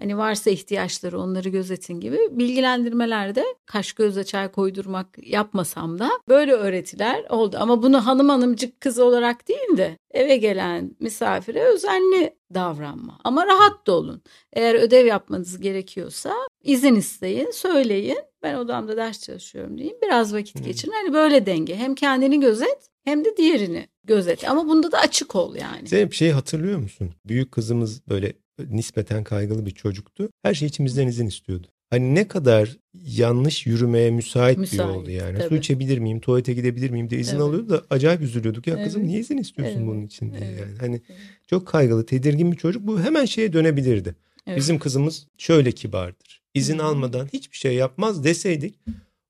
Hani 0.00 0.18
varsa 0.18 0.50
ihtiyaçları 0.50 1.20
onları 1.20 1.48
gözetin 1.48 2.00
gibi 2.00 2.18
bilgilendirmelerde 2.30 3.44
kaş 3.66 3.92
gözle 3.92 4.24
çay 4.24 4.52
koydurmak 4.52 5.06
yapmasam 5.22 5.98
da 5.98 6.10
böyle 6.28 6.52
öğretiler 6.52 7.24
oldu. 7.28 7.56
Ama 7.60 7.82
bunu 7.82 8.06
hanım 8.06 8.28
hanımcık 8.28 8.80
kız 8.80 8.98
olarak 8.98 9.48
değil 9.48 9.76
de 9.76 9.98
eve 10.10 10.36
gelen 10.36 10.96
misafire 11.00 11.64
özenli 11.64 12.34
davranma. 12.54 13.18
Ama 13.24 13.46
rahat 13.46 13.86
da 13.86 13.92
olun. 13.92 14.22
Eğer 14.52 14.74
ödev 14.74 15.06
yapmanız 15.06 15.60
gerekiyorsa 15.60 16.34
izin 16.62 16.94
isteyin, 16.94 17.50
söyleyin. 17.50 18.18
Ben 18.42 18.54
odamda 18.54 18.96
ders 18.96 19.22
çalışıyorum 19.22 19.78
diyeyim. 19.78 19.96
Biraz 20.02 20.34
vakit 20.34 20.58
hmm. 20.58 20.64
geçirin. 20.64 20.92
Hani 20.92 21.12
böyle 21.12 21.46
denge. 21.46 21.76
Hem 21.76 21.94
kendini 21.94 22.40
gözet 22.40 22.90
hem 23.04 23.24
de 23.24 23.36
diğerini 23.36 23.88
gözet. 24.04 24.48
Ama 24.48 24.68
bunda 24.68 24.92
da 24.92 24.98
açık 24.98 25.36
ol 25.36 25.54
yani. 25.56 26.10
Bir 26.10 26.16
şey 26.16 26.30
hatırlıyor 26.30 26.78
musun? 26.78 27.10
Büyük 27.24 27.52
kızımız 27.52 28.08
böyle 28.08 28.32
nispeten 28.70 29.24
kaygılı 29.24 29.66
bir 29.66 29.70
çocuktu. 29.70 30.28
Her 30.42 30.54
şey 30.54 30.68
içimizden 30.68 31.06
izin 31.06 31.26
istiyordu. 31.26 31.66
Hani 31.90 32.14
ne 32.14 32.28
kadar 32.28 32.76
yanlış 32.94 33.66
yürümeye 33.66 34.10
müsait, 34.10 34.58
müsait 34.58 34.88
bir 34.88 34.94
yoldu 34.94 35.10
yani. 35.10 35.38
Tabii. 35.38 35.48
Su 35.48 35.56
içebilir 35.56 35.98
miyim, 35.98 36.20
tuvalete 36.20 36.52
gidebilir 36.52 36.90
miyim 36.90 37.10
diye 37.10 37.20
izin 37.20 37.32
evet. 37.32 37.42
alıyordu 37.42 37.68
da 37.68 37.82
acayip 37.90 38.20
üzülüyorduk. 38.20 38.66
Ya 38.66 38.74
evet. 38.74 38.84
kızım 38.84 39.06
niye 39.06 39.20
izin 39.20 39.38
istiyorsun 39.38 39.76
evet. 39.76 39.88
bunun 39.88 40.06
için 40.06 40.32
diye 40.32 40.44
evet. 40.44 40.60
yani. 40.60 40.78
Hani 40.78 40.94
evet. 41.08 41.20
çok 41.46 41.66
kaygılı, 41.66 42.06
tedirgin 42.06 42.52
bir 42.52 42.56
çocuk. 42.56 42.86
Bu 42.86 43.00
hemen 43.00 43.24
şeye 43.24 43.52
dönebilirdi. 43.52 44.14
Evet. 44.46 44.58
Bizim 44.58 44.78
kızımız 44.78 45.26
şöyle 45.38 45.72
kibardır. 45.72 46.42
İzin 46.54 46.78
Hı-hı. 46.78 46.86
almadan 46.86 47.28
hiçbir 47.32 47.56
şey 47.56 47.74
yapmaz 47.74 48.24
deseydik 48.24 48.78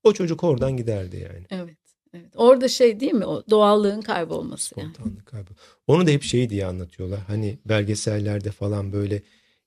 o 0.03 0.13
çocuk 0.13 0.43
oradan 0.43 0.77
giderdi 0.77 1.17
yani. 1.17 1.45
Evet. 1.49 1.77
Evet. 2.13 2.29
Orada 2.35 2.67
şey 2.67 2.99
değil 2.99 3.13
mi 3.13 3.25
o 3.25 3.43
doğallığın 3.49 4.01
kaybolması 4.01 4.65
Spontanlık 4.65 5.15
yani. 5.15 5.25
kaybı. 5.25 5.49
Onu 5.87 6.07
da 6.07 6.11
hep 6.11 6.23
şey 6.23 6.49
diye 6.49 6.65
anlatıyorlar. 6.65 7.19
Hani 7.27 7.57
belgesellerde 7.65 8.51
falan 8.51 8.93
böyle 8.93 9.21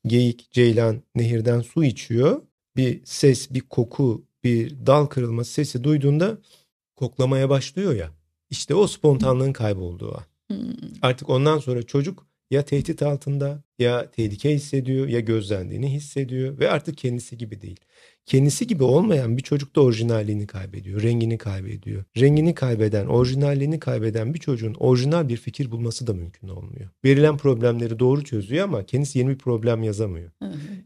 geyik, 0.07 0.51
ceylan 0.53 1.03
nehirden 1.15 1.61
su 1.61 1.85
içiyor. 1.85 2.43
Bir 2.77 3.01
ses, 3.05 3.51
bir 3.51 3.61
koku, 3.61 4.25
bir 4.45 4.87
dal 4.87 5.07
kırılması 5.07 5.53
sesi 5.53 5.85
duyduğunda 5.85 6.39
koklamaya 6.97 7.51
başlıyor 7.51 7.95
ya. 7.95 8.11
İşte 8.51 8.75
o 8.75 8.87
spontanlığın 8.87 9.53
kaybolduğu 9.53 10.15
an. 10.15 10.25
Hmm. 10.49 10.75
Artık 11.03 11.31
ondan 11.31 11.59
sonra 11.59 11.83
çocuk 11.83 12.26
ya 12.51 12.65
tehdit 12.65 13.03
altında 13.03 13.63
ya 13.79 14.11
tehlike 14.11 14.55
hissediyor 14.55 15.09
ya 15.09 15.21
gözlendiğini 15.21 15.93
hissediyor 15.93 16.59
ve 16.59 16.71
artık 16.71 16.99
kendisi 16.99 17.39
gibi 17.39 17.63
değil. 17.63 17.81
Kendisi 18.27 18.67
gibi 18.67 18.85
olmayan 18.85 19.37
bir 19.37 19.43
çocuk 19.43 19.77
da 19.77 19.81
orijinalliğini 19.81 20.47
kaybediyor, 20.47 21.03
rengini 21.03 21.39
kaybediyor. 21.39 22.05
Rengini 22.21 22.55
kaybeden, 22.55 23.07
orijinalliğini 23.07 23.81
kaybeden 23.81 24.35
bir 24.35 24.39
çocuğun 24.39 24.75
orijinal 24.75 25.29
bir 25.29 25.37
fikir 25.37 25.71
bulması 25.71 26.07
da 26.07 26.13
mümkün 26.13 26.49
olmuyor. 26.49 26.91
Verilen 27.05 27.37
problemleri 27.37 27.99
doğru 27.99 28.25
çözüyor 28.25 28.65
ama 28.65 28.85
kendisi 28.87 29.19
yeni 29.19 29.29
bir 29.29 29.39
problem 29.39 29.83
yazamıyor. 29.83 30.31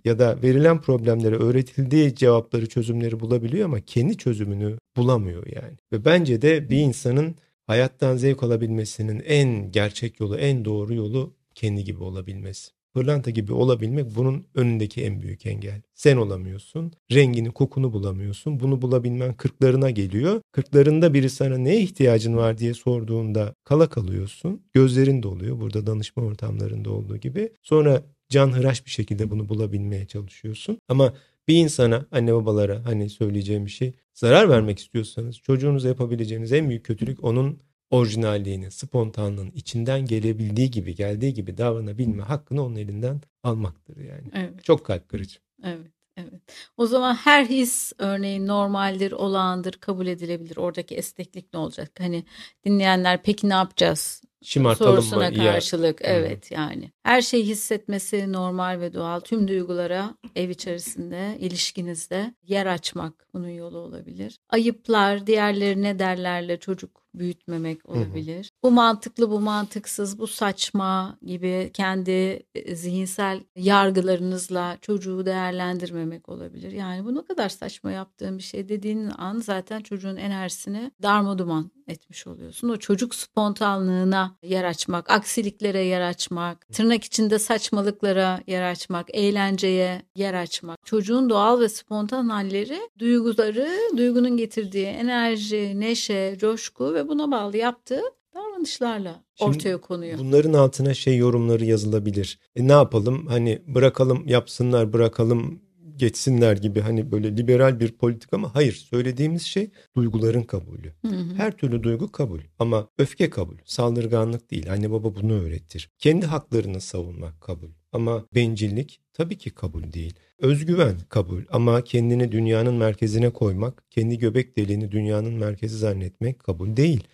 Ya 0.04 0.18
da 0.18 0.42
verilen 0.42 0.80
problemlere 0.80 1.36
öğretildiği 1.36 2.14
cevapları, 2.14 2.68
çözümleri 2.68 3.20
bulabiliyor 3.20 3.64
ama 3.64 3.80
kendi 3.80 4.16
çözümünü 4.16 4.78
bulamıyor 4.96 5.46
yani. 5.46 5.76
Ve 5.92 6.04
bence 6.04 6.42
de 6.42 6.70
bir 6.70 6.78
insanın 6.78 7.34
hayattan 7.66 8.16
zevk 8.16 8.42
alabilmesinin 8.42 9.20
en 9.20 9.72
gerçek 9.72 10.20
yolu, 10.20 10.38
en 10.38 10.64
doğru 10.64 10.94
yolu 10.94 11.39
kendi 11.60 11.84
gibi 11.84 12.02
olabilmesi. 12.02 12.70
Pırlanta 12.94 13.30
gibi 13.30 13.52
olabilmek 13.52 14.16
bunun 14.16 14.46
önündeki 14.54 15.04
en 15.04 15.22
büyük 15.22 15.46
engel. 15.46 15.82
Sen 15.94 16.16
olamıyorsun. 16.16 16.92
Rengini, 17.12 17.50
kokunu 17.50 17.92
bulamıyorsun. 17.92 18.60
Bunu 18.60 18.82
bulabilmen 18.82 19.34
kırklarına 19.34 19.90
geliyor. 19.90 20.40
Kırklarında 20.52 21.14
biri 21.14 21.30
sana 21.30 21.58
neye 21.58 21.80
ihtiyacın 21.80 22.36
var 22.36 22.58
diye 22.58 22.74
sorduğunda 22.74 23.54
kala 23.64 23.88
kalıyorsun. 23.88 24.62
Gözlerin 24.72 25.22
doluyor. 25.22 25.60
Burada 25.60 25.86
danışma 25.86 26.22
ortamlarında 26.22 26.90
olduğu 26.90 27.16
gibi. 27.16 27.52
Sonra 27.62 28.02
can 28.28 28.52
hıraş 28.52 28.86
bir 28.86 28.90
şekilde 28.90 29.30
bunu 29.30 29.48
bulabilmeye 29.48 30.06
çalışıyorsun. 30.06 30.78
Ama 30.88 31.14
bir 31.48 31.56
insana, 31.56 32.06
anne 32.10 32.34
babalara 32.34 32.84
hani 32.84 33.10
söyleyeceğim 33.10 33.66
bir 33.66 33.70
şey. 33.70 33.92
Zarar 34.14 34.48
vermek 34.48 34.78
istiyorsanız 34.78 35.38
çocuğunuza 35.38 35.88
yapabileceğiniz 35.88 36.52
en 36.52 36.68
büyük 36.68 36.84
kötülük 36.84 37.24
onun 37.24 37.58
orijinalliğini, 37.90 38.70
spontanlığın 38.70 39.50
içinden 39.50 40.06
gelebildiği 40.06 40.70
gibi, 40.70 40.94
geldiği 40.94 41.34
gibi 41.34 41.58
davranabilme 41.58 42.22
hakkını 42.22 42.64
onun 42.64 42.76
elinden 42.76 43.20
almaktır 43.42 43.96
yani. 43.96 44.30
Evet. 44.34 44.64
Çok 44.64 44.86
kalp 44.86 45.08
kırıcı. 45.08 45.38
Evet. 45.64 45.86
Evet. 46.16 46.42
O 46.76 46.86
zaman 46.86 47.14
her 47.14 47.46
his 47.46 47.92
örneğin 47.98 48.46
normaldir, 48.46 49.12
olağandır, 49.12 49.72
kabul 49.72 50.06
edilebilir. 50.06 50.56
Oradaki 50.56 50.94
esneklik 50.94 51.52
ne 51.54 51.58
olacak? 51.58 51.90
Hani 51.98 52.24
dinleyenler 52.64 53.22
peki 53.22 53.48
ne 53.48 53.54
yapacağız 53.54 54.22
Şımartalım 54.42 54.92
sorusuna 54.92 55.30
mı? 55.30 55.36
karşılık 55.36 56.00
ya. 56.00 56.10
evet 56.10 56.50
yani. 56.50 56.90
Her 57.02 57.22
şeyi 57.22 57.46
hissetmesi 57.46 58.32
normal 58.32 58.80
ve 58.80 58.92
doğal. 58.92 59.20
Tüm 59.20 59.48
duygulara 59.48 60.14
ev 60.36 60.48
içerisinde, 60.48 61.36
ilişkinizde 61.40 62.34
yer 62.42 62.66
açmak 62.66 63.26
bunun 63.34 63.48
yolu 63.48 63.78
olabilir. 63.78 64.38
Ayıplar, 64.48 65.26
diğerleri 65.26 65.82
ne 65.82 65.98
derlerle 65.98 66.56
çocuk 66.56 67.02
büyütmemek 67.14 67.88
olabilir. 67.88 68.36
Hı 68.36 68.40
hı. 68.40 68.62
Bu 68.62 68.70
mantıklı, 68.70 69.30
bu 69.30 69.40
mantıksız, 69.40 70.18
bu 70.18 70.26
saçma 70.26 71.18
gibi 71.22 71.70
kendi 71.74 72.42
e, 72.54 72.76
zihinsel 72.76 73.40
yargılarınızla 73.56 74.78
çocuğu 74.80 75.26
değerlendirmemek 75.26 76.28
olabilir. 76.28 76.72
Yani 76.72 77.04
bu 77.04 77.14
ne 77.14 77.24
kadar 77.24 77.48
saçma 77.48 77.92
yaptığın 77.92 78.38
bir 78.38 78.42
şey 78.42 78.68
dediğin 78.68 79.10
an 79.18 79.40
zaten 79.40 79.80
çocuğun 79.80 80.16
enerjisini 80.16 80.90
darmaduman 81.02 81.70
etmiş 81.90 82.26
oluyorsun. 82.26 82.68
O 82.68 82.76
çocuk 82.76 83.14
spontanlığına 83.14 84.36
yer 84.42 84.64
açmak, 84.64 85.10
aksiliklere 85.10 85.84
yer 85.84 86.00
açmak, 86.00 86.68
tırnak 86.68 87.04
içinde 87.04 87.38
saçmalıklara 87.38 88.40
yer 88.46 88.70
açmak, 88.70 89.06
eğlenceye 89.14 90.02
yer 90.16 90.34
açmak. 90.34 90.86
Çocuğun 90.86 91.30
doğal 91.30 91.60
ve 91.60 91.68
spontan 91.68 92.28
halleri 92.28 92.80
duyguları, 92.98 93.68
duygunun 93.96 94.36
getirdiği 94.36 94.86
enerji, 94.86 95.80
neşe, 95.80 96.36
coşku 96.38 96.94
ve 96.94 96.99
buna 97.08 97.30
bağlı 97.30 97.56
yaptığı 97.56 98.02
davranışlarla 98.34 99.24
Şimdi 99.34 99.50
ortaya 99.50 99.80
konuyor. 99.80 100.18
Bunların 100.18 100.52
altına 100.52 100.94
şey 100.94 101.16
yorumları 101.16 101.64
yazılabilir. 101.64 102.38
E 102.56 102.68
ne 102.68 102.72
yapalım? 102.72 103.26
Hani 103.26 103.62
bırakalım 103.66 104.28
yapsınlar, 104.28 104.92
bırakalım 104.92 105.62
geçsinler 106.00 106.56
gibi 106.56 106.80
hani 106.80 107.12
böyle 107.12 107.36
liberal 107.36 107.80
bir 107.80 107.92
politika 107.92 108.36
ama 108.36 108.54
hayır 108.54 108.72
söylediğimiz 108.72 109.42
şey 109.42 109.70
duyguların 109.96 110.42
kabulü. 110.42 110.92
Hı 111.06 111.08
hı. 111.08 111.34
Her 111.36 111.56
türlü 111.56 111.82
duygu 111.82 112.12
kabul 112.12 112.40
ama 112.58 112.88
öfke 112.98 113.30
kabul, 113.30 113.56
saldırganlık 113.64 114.50
değil. 114.50 114.72
Anne 114.72 114.90
baba 114.90 115.14
bunu 115.14 115.32
öğretir. 115.32 115.90
Kendi 115.98 116.26
haklarını 116.26 116.80
savunmak 116.80 117.40
kabul 117.40 117.68
ama 117.92 118.26
bencillik 118.34 119.00
tabii 119.12 119.38
ki 119.38 119.50
kabul 119.50 119.92
değil. 119.92 120.14
Özgüven 120.38 120.98
kabul 121.08 121.42
ama 121.50 121.84
kendini 121.84 122.32
dünyanın 122.32 122.74
merkezine 122.74 123.30
koymak, 123.30 123.84
kendi 123.90 124.18
göbek 124.18 124.56
deliğini 124.56 124.92
dünyanın 124.92 125.34
merkezi 125.34 125.76
zannetmek 125.78 126.38
kabul 126.38 126.76
değil. 126.76 127.04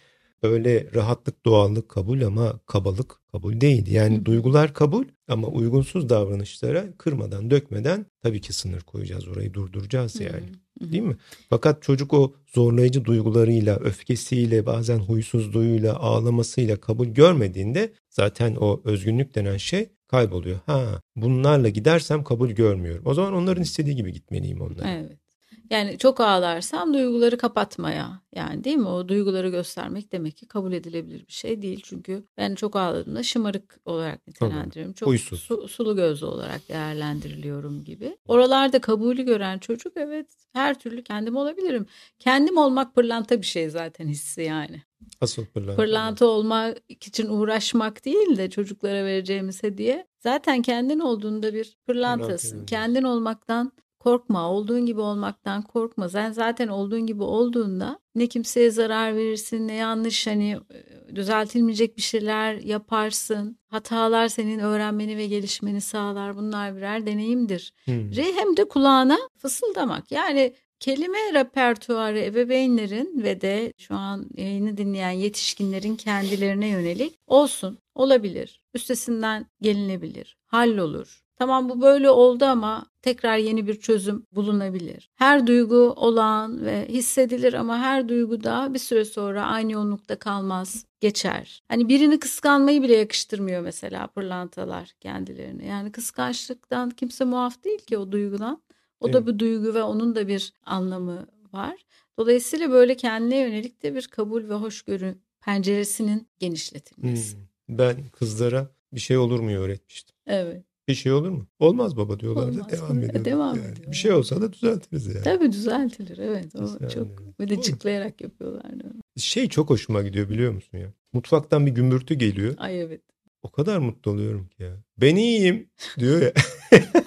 Öyle 0.46 0.86
rahatlık, 0.94 1.44
doğallık 1.44 1.88
kabul 1.88 2.22
ama 2.22 2.60
kabalık 2.66 3.20
kabul 3.32 3.60
değil. 3.60 3.86
Yani 3.86 4.18
Hı. 4.18 4.24
duygular 4.24 4.74
kabul 4.74 5.04
ama 5.28 5.48
uygunsuz 5.48 6.08
davranışlara 6.08 6.84
kırmadan, 6.98 7.50
dökmeden 7.50 8.06
tabii 8.22 8.40
ki 8.40 8.52
sınır 8.52 8.80
koyacağız. 8.80 9.28
Orayı 9.28 9.54
durduracağız 9.54 10.20
yani. 10.20 10.46
Hı. 10.80 10.92
Değil 10.92 11.02
mi? 11.02 11.16
Fakat 11.50 11.82
çocuk 11.82 12.14
o 12.14 12.34
zorlayıcı 12.46 13.04
duygularıyla, 13.04 13.76
öfkesiyle, 13.76 14.66
bazen 14.66 14.98
huysuzluğuyla, 14.98 15.96
ağlamasıyla 15.96 16.76
kabul 16.76 17.06
görmediğinde 17.06 17.92
zaten 18.10 18.56
o 18.56 18.80
özgünlük 18.84 19.34
denen 19.34 19.56
şey 19.56 19.88
kayboluyor. 20.08 20.58
Ha, 20.66 21.00
bunlarla 21.16 21.68
gidersem 21.68 22.24
kabul 22.24 22.50
görmüyorum. 22.50 23.02
O 23.06 23.14
zaman 23.14 23.34
onların 23.34 23.62
istediği 23.62 23.96
gibi 23.96 24.12
gitmeliyim 24.12 24.60
onlara. 24.60 24.90
Evet. 24.90 25.25
Yani 25.70 25.98
çok 25.98 26.20
ağlarsam 26.20 26.94
duyguları 26.94 27.38
kapatmaya 27.38 28.20
yani 28.34 28.64
değil 28.64 28.76
mi? 28.76 28.88
O 28.88 29.08
duyguları 29.08 29.48
göstermek 29.48 30.12
demek 30.12 30.36
ki 30.36 30.46
kabul 30.46 30.72
edilebilir 30.72 31.26
bir 31.26 31.32
şey 31.32 31.62
değil. 31.62 31.80
Çünkü 31.84 32.24
ben 32.36 32.54
çok 32.54 32.76
ağladığımda 32.76 33.22
şımarık 33.22 33.80
olarak 33.84 34.26
nitelendiriyorum. 34.26 34.92
Çok 34.92 35.08
Huysuz. 35.08 35.40
su, 35.40 35.68
sulu 35.68 35.96
gözlü 35.96 36.26
olarak 36.26 36.68
değerlendiriliyorum 36.68 37.84
gibi. 37.84 38.16
Oralarda 38.26 38.80
kabulü 38.80 39.22
gören 39.22 39.58
çocuk 39.58 39.92
evet 39.96 40.26
her 40.52 40.78
türlü 40.78 41.02
kendim 41.02 41.36
olabilirim. 41.36 41.86
Kendim 42.18 42.56
olmak 42.56 42.94
pırlanta 42.94 43.40
bir 43.40 43.46
şey 43.46 43.70
zaten 43.70 44.08
hissi 44.08 44.42
yani. 44.42 44.82
Asıl 45.20 45.46
pırlanta. 45.46 45.76
Pırlanta 45.82 46.26
olmak 46.26 46.78
için 46.88 47.28
uğraşmak 47.28 48.04
değil 48.04 48.36
de 48.36 48.50
çocuklara 48.50 49.04
vereceğimiz 49.04 49.62
hediye. 49.62 50.06
Zaten 50.18 50.62
kendin 50.62 50.98
olduğunda 50.98 51.54
bir 51.54 51.76
pırlantasın. 51.86 52.50
Pırlanta 52.50 52.66
kendin 52.66 53.02
olmaktan 53.02 53.72
Korkma, 54.06 54.50
olduğun 54.50 54.86
gibi 54.86 55.00
olmaktan 55.00 55.62
korkma. 55.62 56.08
Sen 56.08 56.32
zaten 56.32 56.68
olduğun 56.68 57.06
gibi 57.06 57.22
olduğunda 57.22 57.98
ne 58.14 58.26
kimseye 58.26 58.70
zarar 58.70 59.16
verirsin, 59.16 59.68
ne 59.68 59.74
yanlış 59.74 60.26
hani 60.26 60.58
e, 60.70 61.16
düzeltilmeyecek 61.16 61.96
bir 61.96 62.02
şeyler 62.02 62.54
yaparsın. 62.54 63.58
Hatalar 63.68 64.28
senin 64.28 64.58
öğrenmeni 64.58 65.16
ve 65.16 65.26
gelişmeni 65.26 65.80
sağlar. 65.80 66.36
Bunlar 66.36 66.76
birer 66.76 67.06
deneyimdir. 67.06 67.74
Hmm. 67.84 68.12
Hem 68.12 68.56
de 68.56 68.68
kulağına 68.68 69.18
fısıldamak. 69.38 70.12
Yani 70.12 70.54
kelime 70.80 71.32
repertuarı 71.34 72.20
ebeveynlerin 72.20 73.22
ve 73.22 73.40
de 73.40 73.72
şu 73.78 73.94
an 73.94 74.28
yayını 74.36 74.76
dinleyen 74.76 75.10
yetişkinlerin 75.10 75.96
kendilerine 75.96 76.68
yönelik 76.68 77.18
olsun, 77.26 77.78
olabilir, 77.94 78.62
üstesinden 78.74 79.46
gelinebilir, 79.60 80.36
hallolur 80.46 81.25
Tamam 81.36 81.68
bu 81.68 81.80
böyle 81.82 82.10
oldu 82.10 82.44
ama 82.44 82.86
tekrar 83.02 83.36
yeni 83.36 83.66
bir 83.66 83.80
çözüm 83.80 84.26
bulunabilir. 84.32 85.10
Her 85.14 85.46
duygu 85.46 85.76
olan 85.76 86.64
ve 86.64 86.88
hissedilir 86.88 87.54
ama 87.54 87.78
her 87.78 88.08
duygu 88.08 88.44
da 88.44 88.74
bir 88.74 88.78
süre 88.78 89.04
sonra 89.04 89.46
aynı 89.46 89.72
yoğunlukta 89.72 90.18
kalmaz, 90.18 90.86
geçer. 91.00 91.62
Hani 91.68 91.88
birini 91.88 92.18
kıskanmayı 92.18 92.82
bile 92.82 92.96
yakıştırmıyor 92.96 93.62
mesela 93.62 94.06
pırlantalar 94.06 94.92
kendilerine. 95.00 95.66
Yani 95.66 95.92
kıskançlıktan 95.92 96.90
kimse 96.90 97.24
muaf 97.24 97.64
değil 97.64 97.78
ki 97.78 97.98
o 97.98 98.12
duygudan. 98.12 98.62
O 99.00 99.12
da 99.12 99.26
bir 99.26 99.38
duygu 99.38 99.74
ve 99.74 99.82
onun 99.82 100.14
da 100.14 100.28
bir 100.28 100.52
anlamı 100.64 101.26
var. 101.52 101.86
Dolayısıyla 102.18 102.70
böyle 102.70 102.96
kendine 102.96 103.38
yönelik 103.38 103.82
de 103.82 103.94
bir 103.94 104.06
kabul 104.06 104.48
ve 104.48 104.54
hoşgörü 104.54 105.18
penceresinin 105.40 106.28
genişletilmesi. 106.38 107.36
Hmm. 107.36 107.42
Ben 107.68 108.08
kızlara 108.08 108.70
bir 108.92 109.00
şey 109.00 109.16
olur 109.16 109.40
mu 109.40 109.50
öğretmiştim. 109.50 110.16
Evet. 110.26 110.64
Bir 110.88 110.94
şey 110.94 111.12
olur 111.12 111.30
mu? 111.30 111.46
Olmaz 111.58 111.96
baba 111.96 112.20
diyorlardı. 112.20 112.50
Olmaz. 112.50 112.72
Devam 112.72 112.98
ediyor. 112.98 113.24
Devam 113.24 113.56
yani. 113.56 113.72
ediyor. 113.72 113.90
Bir 113.90 113.96
şey 113.96 114.12
olsa 114.12 114.40
da 114.40 114.52
düzeltiriz 114.52 115.06
yani. 115.06 115.22
Tabii 115.24 115.52
düzeltilir 115.52 116.18
evet. 116.18 116.54
O 116.54 116.66
yani. 116.80 116.92
çok 116.92 117.38
böyle 117.38 117.60
çıklayarak 117.60 118.20
yapıyorlardı. 118.20 118.84
Şey 119.16 119.48
çok 119.48 119.70
hoşuma 119.70 120.02
gidiyor 120.02 120.28
biliyor 120.28 120.52
musun 120.52 120.78
ya? 120.78 120.92
Mutfaktan 121.12 121.66
bir 121.66 121.70
gümbürtü 121.70 122.14
geliyor. 122.14 122.54
Ay 122.58 122.80
evet. 122.80 123.00
O 123.42 123.50
kadar 123.50 123.78
mutlu 123.78 124.10
oluyorum 124.10 124.46
ki 124.46 124.62
ya. 124.62 124.76
Ben 124.98 125.16
iyiyim 125.16 125.68
diyor 125.98 126.22
ya. 126.22 126.32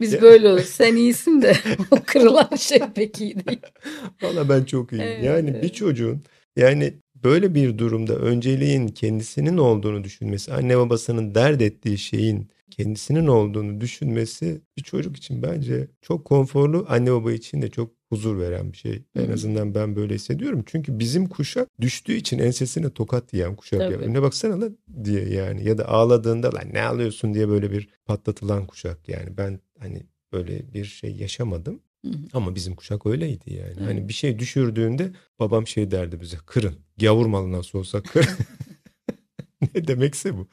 Biz 0.00 0.22
böyle 0.22 0.48
oluruz. 0.48 0.64
Sen 0.64 0.96
iyisin 0.96 1.42
de 1.42 1.56
o 1.90 1.96
kırılan 2.06 2.56
şey 2.56 2.80
pek 2.94 3.20
iyi 3.20 3.46
değil. 3.46 3.60
Valla 4.22 4.48
ben 4.48 4.64
çok 4.64 4.92
iyiyim. 4.92 5.06
Evet, 5.06 5.24
yani 5.24 5.50
evet. 5.50 5.62
bir 5.62 5.68
çocuğun 5.68 6.22
yani 6.56 6.94
böyle 7.24 7.54
bir 7.54 7.78
durumda 7.78 8.16
önceliğin 8.16 8.88
kendisinin 8.88 9.56
olduğunu 9.56 10.04
düşünmesi, 10.04 10.52
anne 10.52 10.78
babasının 10.78 11.34
dert 11.34 11.62
ettiği 11.62 11.98
şeyin 11.98 12.48
kendisinin 12.70 13.26
olduğunu 13.26 13.80
düşünmesi 13.80 14.60
bir 14.76 14.82
çocuk 14.82 15.16
için 15.16 15.42
bence 15.42 15.88
çok 16.02 16.24
konforlu, 16.24 16.86
anne 16.88 17.12
baba 17.12 17.32
için 17.32 17.62
de 17.62 17.70
çok 17.70 17.90
huzur 18.08 18.40
veren 18.40 18.72
bir 18.72 18.76
şey. 18.76 19.02
En 19.16 19.26
hmm. 19.26 19.32
azından 19.32 19.74
ben 19.74 19.96
böyle 19.96 20.14
hissediyorum. 20.14 20.62
Çünkü 20.66 20.98
bizim 20.98 21.28
kuşak 21.28 21.68
düştüğü 21.80 22.12
için 22.14 22.38
ensesine 22.38 22.90
tokat 22.90 23.34
yiyen 23.34 23.56
kuşak. 23.56 23.80
Tabii. 23.80 23.92
Ya. 23.92 23.98
Önüne 23.98 24.22
baksana 24.22 24.60
lan 24.60 24.78
diye 25.04 25.28
yani. 25.28 25.68
Ya 25.68 25.78
da 25.78 25.88
ağladığında 25.88 26.54
lan 26.54 26.64
ne 26.72 26.82
alıyorsun 26.82 27.34
diye 27.34 27.48
böyle 27.48 27.70
bir 27.70 27.88
patlatılan 28.06 28.66
kuşak 28.66 29.08
yani. 29.08 29.36
Ben 29.36 29.60
hani 29.78 30.02
böyle 30.32 30.74
bir 30.74 30.84
şey 30.84 31.16
yaşamadım. 31.16 31.80
Ama 32.32 32.54
bizim 32.54 32.74
kuşak 32.76 33.06
öyleydi 33.06 33.54
yani. 33.54 33.76
Hı. 33.80 33.84
Hani 33.84 34.08
bir 34.08 34.12
şey 34.12 34.38
düşürdüğünde 34.38 35.12
babam 35.40 35.66
şey 35.66 35.90
derdi 35.90 36.20
bize 36.20 36.36
kırın. 36.46 36.74
Gavur 37.00 37.26
malı 37.26 37.52
nasıl 37.52 37.78
olsa 37.78 38.02
kırın. 38.02 38.36
ne 39.74 39.86
demekse 39.88 40.36
bu. 40.36 40.48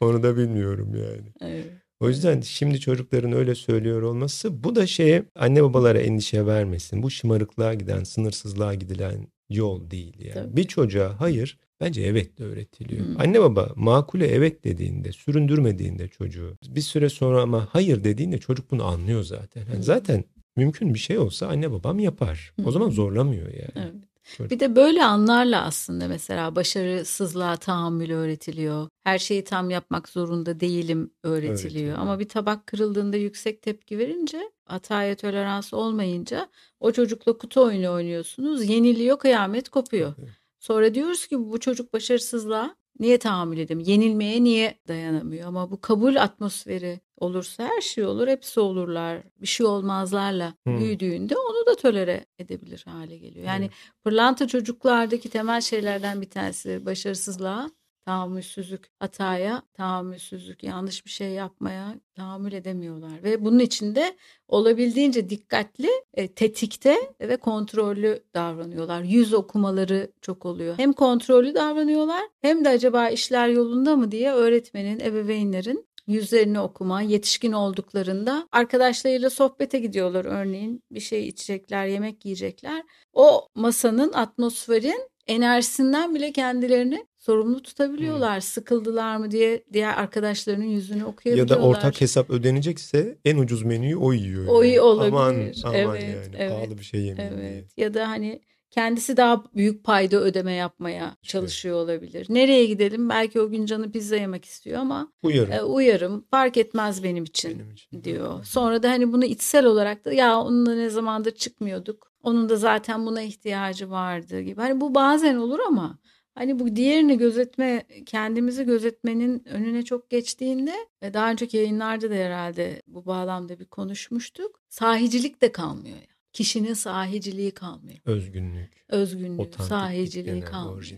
Onu 0.00 0.22
da 0.22 0.36
bilmiyorum 0.36 0.94
yani. 0.94 1.32
Evet. 1.40 1.66
O 2.00 2.08
yüzden 2.08 2.40
şimdi 2.40 2.80
çocukların 2.80 3.32
öyle 3.32 3.54
söylüyor 3.54 4.02
olması 4.02 4.64
bu 4.64 4.74
da 4.74 4.86
şeye 4.86 5.24
anne 5.36 5.62
babalara 5.62 5.98
endişe 6.00 6.46
vermesin. 6.46 7.02
Bu 7.02 7.10
şımarıklığa 7.10 7.74
giden, 7.74 8.04
sınırsızlığa 8.04 8.74
gidilen 8.74 9.26
yol 9.50 9.90
değil 9.90 10.20
yani. 10.20 10.34
Tabii. 10.34 10.56
Bir 10.56 10.64
çocuğa 10.64 11.20
hayır 11.20 11.58
bence 11.80 12.02
evet 12.02 12.38
de 12.38 12.44
öğretiliyor. 12.44 13.06
Hmm. 13.06 13.20
Anne 13.20 13.40
baba 13.40 13.72
makule 13.76 14.26
evet 14.26 14.64
dediğinde, 14.64 15.12
süründürmediğinde 15.12 16.08
çocuğu 16.08 16.56
bir 16.68 16.80
süre 16.80 17.08
sonra 17.08 17.42
ama 17.42 17.68
hayır 17.70 18.04
dediğinde 18.04 18.38
çocuk 18.38 18.70
bunu 18.70 18.84
anlıyor 18.84 19.22
zaten. 19.22 19.66
Yani. 19.72 19.82
Zaten 19.82 20.24
mümkün 20.56 20.94
bir 20.94 20.98
şey 20.98 21.18
olsa 21.18 21.46
anne 21.46 21.72
babam 21.72 21.98
yapar. 21.98 22.54
O 22.64 22.70
zaman 22.70 22.90
zorlamıyor 22.90 23.46
yani. 23.46 23.72
Evet. 23.76 24.10
Şöyle. 24.22 24.50
Bir 24.50 24.60
de 24.60 24.76
böyle 24.76 25.04
anlarla 25.04 25.64
aslında 25.64 26.08
mesela 26.08 26.56
başarısızlığa 26.56 27.56
tahammül 27.56 28.10
öğretiliyor. 28.10 28.88
Her 29.04 29.18
şeyi 29.18 29.44
tam 29.44 29.70
yapmak 29.70 30.08
zorunda 30.08 30.60
değilim 30.60 31.10
öğretiliyor. 31.22 31.88
Evet, 31.88 31.98
Ama 31.98 32.18
bir 32.18 32.28
tabak 32.28 32.66
kırıldığında 32.66 33.16
yüksek 33.16 33.62
tepki 33.62 33.98
verince 33.98 34.50
hataya 34.64 35.16
tolerans 35.16 35.72
olmayınca 35.74 36.48
o 36.80 36.92
çocukla 36.92 37.38
kutu 37.38 37.62
oyunu 37.62 37.92
oynuyorsunuz. 37.92 38.68
Yeniliyor 38.68 39.18
kıyamet 39.18 39.68
kopuyor. 39.68 40.14
Evet. 40.18 40.28
Sonra 40.60 40.94
diyoruz 40.94 41.26
ki 41.26 41.38
bu 41.38 41.60
çocuk 41.60 41.92
başarısızlığa 41.92 42.76
niye 42.98 43.18
tahammül 43.18 43.58
edemiyor? 43.58 43.88
Yenilmeye 43.88 44.44
niye 44.44 44.78
dayanamıyor? 44.88 45.48
Ama 45.48 45.70
bu 45.70 45.80
kabul 45.80 46.16
atmosferi 46.16 47.00
olursa 47.16 47.64
her 47.64 47.80
şey 47.80 48.04
olur. 48.04 48.28
Hepsi 48.28 48.60
olurlar. 48.60 49.22
Bir 49.40 49.46
şey 49.46 49.66
olmazlarla 49.66 50.54
hmm. 50.64 50.78
büyüdüğünde 50.78 51.36
onu 51.36 51.66
da 51.66 51.74
tolere 51.74 52.24
edebilir 52.38 52.84
hale 52.88 53.16
geliyor. 53.16 53.46
Yani 53.46 53.64
evet. 53.64 53.74
pırlanta 54.04 54.48
çocuklardaki 54.48 55.28
temel 55.28 55.60
şeylerden 55.60 56.20
bir 56.20 56.30
tanesi 56.30 56.86
başarısızlığa 56.86 57.70
tahammülsüzlük, 58.04 58.90
hataya 58.98 59.62
tahammülsüzlük, 59.74 60.62
yanlış 60.62 61.06
bir 61.06 61.10
şey 61.10 61.30
yapmaya 61.30 61.94
tahammül 62.14 62.52
edemiyorlar. 62.52 63.22
Ve 63.22 63.44
bunun 63.44 63.58
içinde 63.58 64.16
olabildiğince 64.48 65.30
dikkatli, 65.30 65.88
e, 66.14 66.28
tetikte 66.28 66.96
ve 67.20 67.36
kontrollü 67.36 68.24
davranıyorlar. 68.34 69.02
Yüz 69.02 69.34
okumaları 69.34 70.12
çok 70.22 70.46
oluyor. 70.46 70.78
Hem 70.78 70.92
kontrollü 70.92 71.54
davranıyorlar 71.54 72.22
hem 72.40 72.64
de 72.64 72.68
acaba 72.68 73.08
işler 73.08 73.48
yolunda 73.48 73.96
mı 73.96 74.10
diye 74.10 74.32
öğretmenin, 74.32 75.00
ebeveynlerin 75.00 75.90
yüzlerini 76.06 76.60
okuma, 76.60 77.02
yetişkin 77.02 77.52
olduklarında 77.52 78.48
arkadaşlarıyla 78.52 79.30
sohbete 79.30 79.78
gidiyorlar 79.78 80.24
örneğin. 80.24 80.82
Bir 80.90 81.00
şey 81.00 81.28
içecekler, 81.28 81.86
yemek 81.86 82.24
yiyecekler. 82.24 82.82
O 83.12 83.48
masanın, 83.54 84.12
atmosferin 84.12 85.08
enerjisinden 85.26 86.14
bile 86.14 86.32
kendilerini 86.32 87.06
sorumlu 87.20 87.62
tutabiliyorlar. 87.62 88.34
Hmm. 88.34 88.42
Sıkıldılar 88.42 89.16
mı 89.16 89.30
diye 89.30 89.64
diğer 89.72 89.96
arkadaşlarının 89.98 90.64
yüzünü 90.64 91.04
okuyabiliyorlar. 91.04 91.56
Ya 91.56 91.62
da 91.62 91.66
ortak 91.66 92.00
hesap 92.00 92.30
ödenecekse 92.30 93.18
en 93.24 93.38
ucuz 93.38 93.62
menüyü 93.62 93.96
o 93.96 94.12
yiyor. 94.12 94.46
O 94.48 94.62
yani. 94.62 94.80
olabilir. 94.80 95.12
Aman, 95.12 95.34
aman 95.64 95.96
evet, 95.96 96.02
yani 96.02 96.36
evet, 96.38 96.52
pahalı 96.52 96.78
bir 96.78 96.84
şey 96.84 97.00
yemeyeyim 97.00 97.38
evet. 97.40 97.76
diye. 97.76 97.86
Ya 97.86 97.94
da 97.94 98.08
hani 98.08 98.40
kendisi 98.70 99.16
daha 99.16 99.44
büyük 99.56 99.84
payda 99.84 100.16
ödeme 100.16 100.52
yapmaya 100.52 101.16
işte. 101.22 101.32
çalışıyor 101.32 101.76
olabilir. 101.76 102.26
Nereye 102.28 102.66
gidelim? 102.66 103.08
Belki 103.08 103.40
o 103.40 103.50
gün 103.50 103.66
canı 103.66 103.92
pizza 103.92 104.16
yemek 104.16 104.44
istiyor 104.44 104.78
ama 104.78 105.12
uyarım. 105.22 105.52
E, 105.52 105.62
uyarım. 105.62 106.24
Fark 106.30 106.56
etmez 106.56 107.04
benim 107.04 107.24
için, 107.24 107.58
benim 107.58 107.70
için 107.70 108.04
diyor. 108.04 108.44
Sonra 108.44 108.82
da 108.82 108.90
hani 108.90 109.12
bunu 109.12 109.24
içsel 109.24 109.66
olarak 109.66 110.04
da 110.04 110.12
ya 110.12 110.40
onunla 110.40 110.74
ne 110.74 110.90
zamandır 110.90 111.30
çıkmıyorduk. 111.30 112.10
Onun 112.22 112.48
da 112.48 112.56
zaten 112.56 113.06
buna 113.06 113.22
ihtiyacı 113.22 113.90
vardı 113.90 114.40
gibi. 114.40 114.60
Hani 114.60 114.80
bu 114.80 114.94
bazen 114.94 115.36
olur 115.36 115.58
ama 115.68 115.98
Hani 116.40 116.58
bu 116.58 116.76
diğerini 116.76 117.18
gözetme, 117.18 117.84
kendimizi 118.06 118.64
gözetmenin 118.64 119.48
önüne 119.48 119.82
çok 119.82 120.10
geçtiğinde 120.10 120.74
ve 121.02 121.14
daha 121.14 121.30
önceki 121.30 121.56
yayınlarda 121.56 122.10
da 122.10 122.14
herhalde 122.14 122.82
bu 122.86 123.06
bağlamda 123.06 123.58
bir 123.58 123.64
konuşmuştuk. 123.64 124.60
Sahicilik 124.68 125.42
de 125.42 125.52
kalmıyor. 125.52 125.96
Yani. 125.96 126.06
Kişinin 126.32 126.74
sahiciliği 126.74 127.50
kalmıyor. 127.50 127.98
Özgünlük. 128.04 128.84
Özgünlük, 128.88 129.54
sahiciliği 129.54 130.40
kalmıyor. 130.40 130.92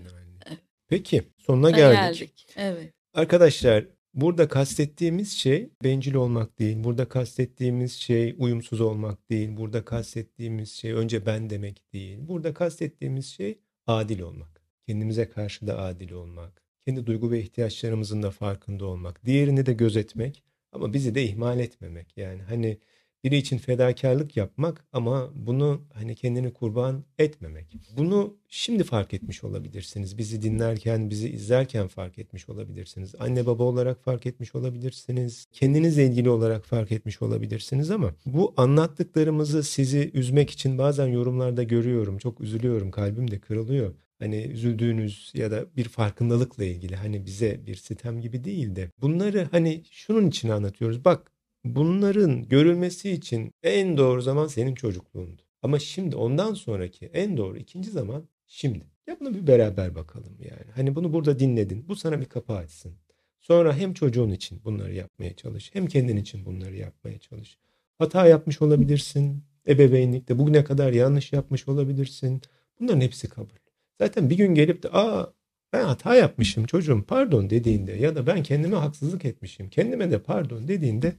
Evet. 0.47 0.59
Peki 0.89 1.23
sonuna 1.39 1.71
geldik. 1.71 2.19
geldik. 2.19 2.47
Evet. 2.57 2.93
Arkadaşlar 3.15 3.85
Burada 4.15 4.49
kastettiğimiz 4.49 5.33
şey 5.33 5.71
bencil 5.85 6.15
olmak 6.15 6.59
değil. 6.59 6.85
Burada 6.85 7.09
kastettiğimiz 7.09 7.93
şey 7.93 8.35
uyumsuz 8.39 8.81
olmak 8.81 9.31
değil. 9.31 9.57
Burada 9.57 9.85
kastettiğimiz 9.85 10.73
şey 10.73 10.93
önce 10.93 11.27
ben 11.27 11.51
demek 11.51 11.93
değil. 11.93 12.19
Burada 12.21 12.55
kastettiğimiz 12.55 13.27
şey 13.27 13.59
adil 13.87 14.21
olmak 14.21 14.62
kendimize 14.93 15.29
karşı 15.29 15.67
da 15.67 15.79
adil 15.79 16.13
olmak, 16.13 16.63
kendi 16.87 17.07
duygu 17.07 17.31
ve 17.31 17.41
ihtiyaçlarımızın 17.41 18.23
da 18.23 18.31
farkında 18.31 18.85
olmak, 18.85 19.25
diğerini 19.27 19.67
de 19.67 19.73
gözetmek 19.73 20.43
ama 20.73 20.93
bizi 20.93 21.15
de 21.15 21.25
ihmal 21.25 21.61
etmemek. 21.61 22.17
Yani 22.17 22.43
hani 22.43 22.79
biri 23.25 23.37
için 23.37 23.59
fedakarlık 23.59 24.37
yapmak 24.37 24.85
ama 24.93 25.31
bunu 25.35 25.83
hani 25.95 26.15
kendini 26.15 26.53
kurban 26.53 27.05
etmemek. 27.19 27.77
Bunu 27.97 28.37
şimdi 28.49 28.85
fark 28.85 29.15
etmiş 29.15 29.45
olabilirsiniz. 29.45 30.19
Bizi 30.19 30.43
dinlerken, 30.43 31.11
bizi 31.11 31.29
izlerken 31.29 31.89
fark 31.89 32.19
etmiş 32.19 32.49
olabilirsiniz. 32.49 33.15
Anne 33.19 33.47
baba 33.47 33.63
olarak 33.63 34.05
fark 34.05 34.27
etmiş 34.27 34.55
olabilirsiniz. 34.55 35.47
Kendinizle 35.53 36.07
ilgili 36.07 36.31
olarak 36.31 36.65
fark 36.65 36.93
etmiş 36.93 37.23
olabilirsiniz 37.23 37.91
ama 37.91 38.15
bu 38.27 38.55
anlattıklarımızı 38.57 39.63
sizi 39.63 40.11
üzmek 40.15 40.51
için 40.51 40.79
bazen 40.79 41.07
yorumlarda 41.07 41.63
görüyorum. 41.63 42.19
Çok 42.19 42.41
üzülüyorum, 42.41 42.91
kalbim 42.91 43.31
de 43.31 43.39
kırılıyor 43.39 43.95
hani 44.23 44.43
üzüldüğünüz 44.43 45.31
ya 45.35 45.51
da 45.51 45.77
bir 45.77 45.85
farkındalıkla 45.85 46.65
ilgili 46.65 46.97
hani 46.97 47.27
bize 47.27 47.67
bir 47.67 47.75
sitem 47.75 48.21
gibi 48.21 48.45
değil 48.45 48.77
de 48.77 48.91
bunları 49.01 49.49
hani 49.51 49.83
şunun 49.91 50.27
için 50.29 50.49
anlatıyoruz. 50.49 51.05
Bak 51.05 51.33
bunların 51.65 52.49
görülmesi 52.49 53.11
için 53.11 53.53
en 53.63 53.97
doğru 53.97 54.23
zaman 54.23 54.47
senin 54.47 54.75
çocukluğundu. 54.75 55.43
Ama 55.63 55.79
şimdi 55.79 56.17
ondan 56.17 56.55
sonraki 56.55 57.07
en 57.07 57.37
doğru 57.37 57.59
ikinci 57.59 57.91
zaman 57.91 58.29
şimdi. 58.47 58.85
Ya 59.07 59.17
bunu 59.21 59.35
bir 59.35 59.47
beraber 59.47 59.95
bakalım 59.95 60.37
yani. 60.39 60.71
Hani 60.75 60.97
bunu 60.97 61.13
burada 61.13 61.39
dinledin. 61.39 61.89
Bu 61.89 61.97
sana 61.97 62.21
bir 62.21 62.27
kapı 62.27 62.53
açsın. 62.53 62.93
Sonra 63.41 63.77
hem 63.77 63.95
çocuğun 63.95 64.31
için 64.31 64.65
bunları 64.65 64.95
yapmaya 64.95 65.37
çalış. 65.37 65.75
Hem 65.75 65.87
kendin 65.87 66.17
için 66.17 66.45
bunları 66.45 66.77
yapmaya 66.77 67.19
çalış. 67.19 67.59
Hata 67.99 68.27
yapmış 68.27 68.63
olabilirsin. 68.63 69.45
Ebeveynlikte 69.69 70.39
bugüne 70.39 70.65
kadar 70.65 70.93
yanlış 70.93 71.33
yapmış 71.33 71.69
olabilirsin. 71.69 72.43
Bunların 72.81 73.01
hepsi 73.01 73.29
kabul. 73.29 73.62
Zaten 74.03 74.31
bir 74.31 74.37
gün 74.37 74.55
gelip 74.55 74.83
de 74.83 74.89
aa 74.93 75.33
ben 75.73 75.85
hata 75.85 76.15
yapmışım 76.15 76.67
çocuğum 76.67 77.05
pardon 77.09 77.51
dediğinde 77.51 77.93
ya 77.93 78.17
da 78.17 78.27
ben 78.27 78.43
kendime 78.43 78.77
haksızlık 78.77 79.25
etmişim 79.25 79.71
kendime 79.71 80.11
de 80.11 80.23
pardon 80.23 80.69
dediğinde 80.69 81.13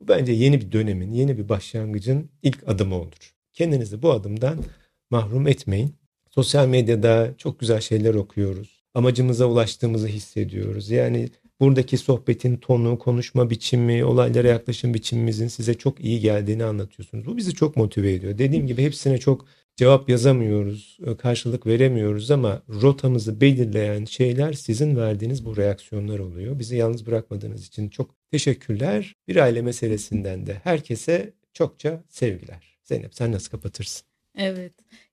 bu 0.00 0.08
bence 0.08 0.32
yeni 0.32 0.60
bir 0.60 0.72
dönemin 0.72 1.12
yeni 1.12 1.38
bir 1.38 1.48
başlangıcın 1.48 2.30
ilk 2.42 2.68
adımı 2.68 2.94
olur. 2.94 3.34
Kendinizi 3.52 4.02
bu 4.02 4.12
adımdan 4.12 4.64
mahrum 5.10 5.48
etmeyin. 5.48 5.94
Sosyal 6.30 6.68
medyada 6.68 7.34
çok 7.38 7.60
güzel 7.60 7.80
şeyler 7.80 8.14
okuyoruz. 8.14 8.84
Amacımıza 8.94 9.46
ulaştığımızı 9.46 10.06
hissediyoruz. 10.06 10.90
Yani 10.90 11.28
buradaki 11.60 11.98
sohbetin 11.98 12.56
tonu, 12.56 12.98
konuşma 12.98 13.50
biçimi, 13.50 14.04
olaylara 14.04 14.48
yaklaşım 14.48 14.94
biçimimizin 14.94 15.48
size 15.48 15.74
çok 15.74 16.00
iyi 16.00 16.20
geldiğini 16.20 16.64
anlatıyorsunuz. 16.64 17.26
Bu 17.26 17.36
bizi 17.36 17.54
çok 17.54 17.76
motive 17.76 18.12
ediyor. 18.12 18.38
Dediğim 18.38 18.66
gibi 18.66 18.82
hepsine 18.82 19.18
çok 19.18 19.46
cevap 19.80 20.08
yazamıyoruz, 20.08 20.98
e, 21.06 21.16
karşılık 21.16 21.66
veremiyoruz 21.66 22.30
ama 22.30 22.62
rotamızı 22.68 23.40
belirleyen 23.40 24.04
şeyler 24.04 24.52
sizin 24.52 24.96
verdiğiniz 24.96 25.44
bu 25.44 25.56
reaksiyonlar 25.56 26.18
oluyor. 26.18 26.58
Bizi 26.58 26.76
yalnız 26.76 27.06
bırakmadığınız 27.06 27.66
için 27.66 27.88
çok 27.88 28.14
teşekkürler. 28.30 29.14
Bir 29.28 29.36
aile 29.36 29.62
meselesinden 29.62 30.46
de 30.46 30.60
herkese 30.64 31.32
çokça 31.52 32.04
sevgiler. 32.08 32.78
Zeynep 32.82 33.14
sen 33.14 33.32
nasıl 33.32 33.50
kapatırsın? 33.50 34.06
Evet. 34.38 34.72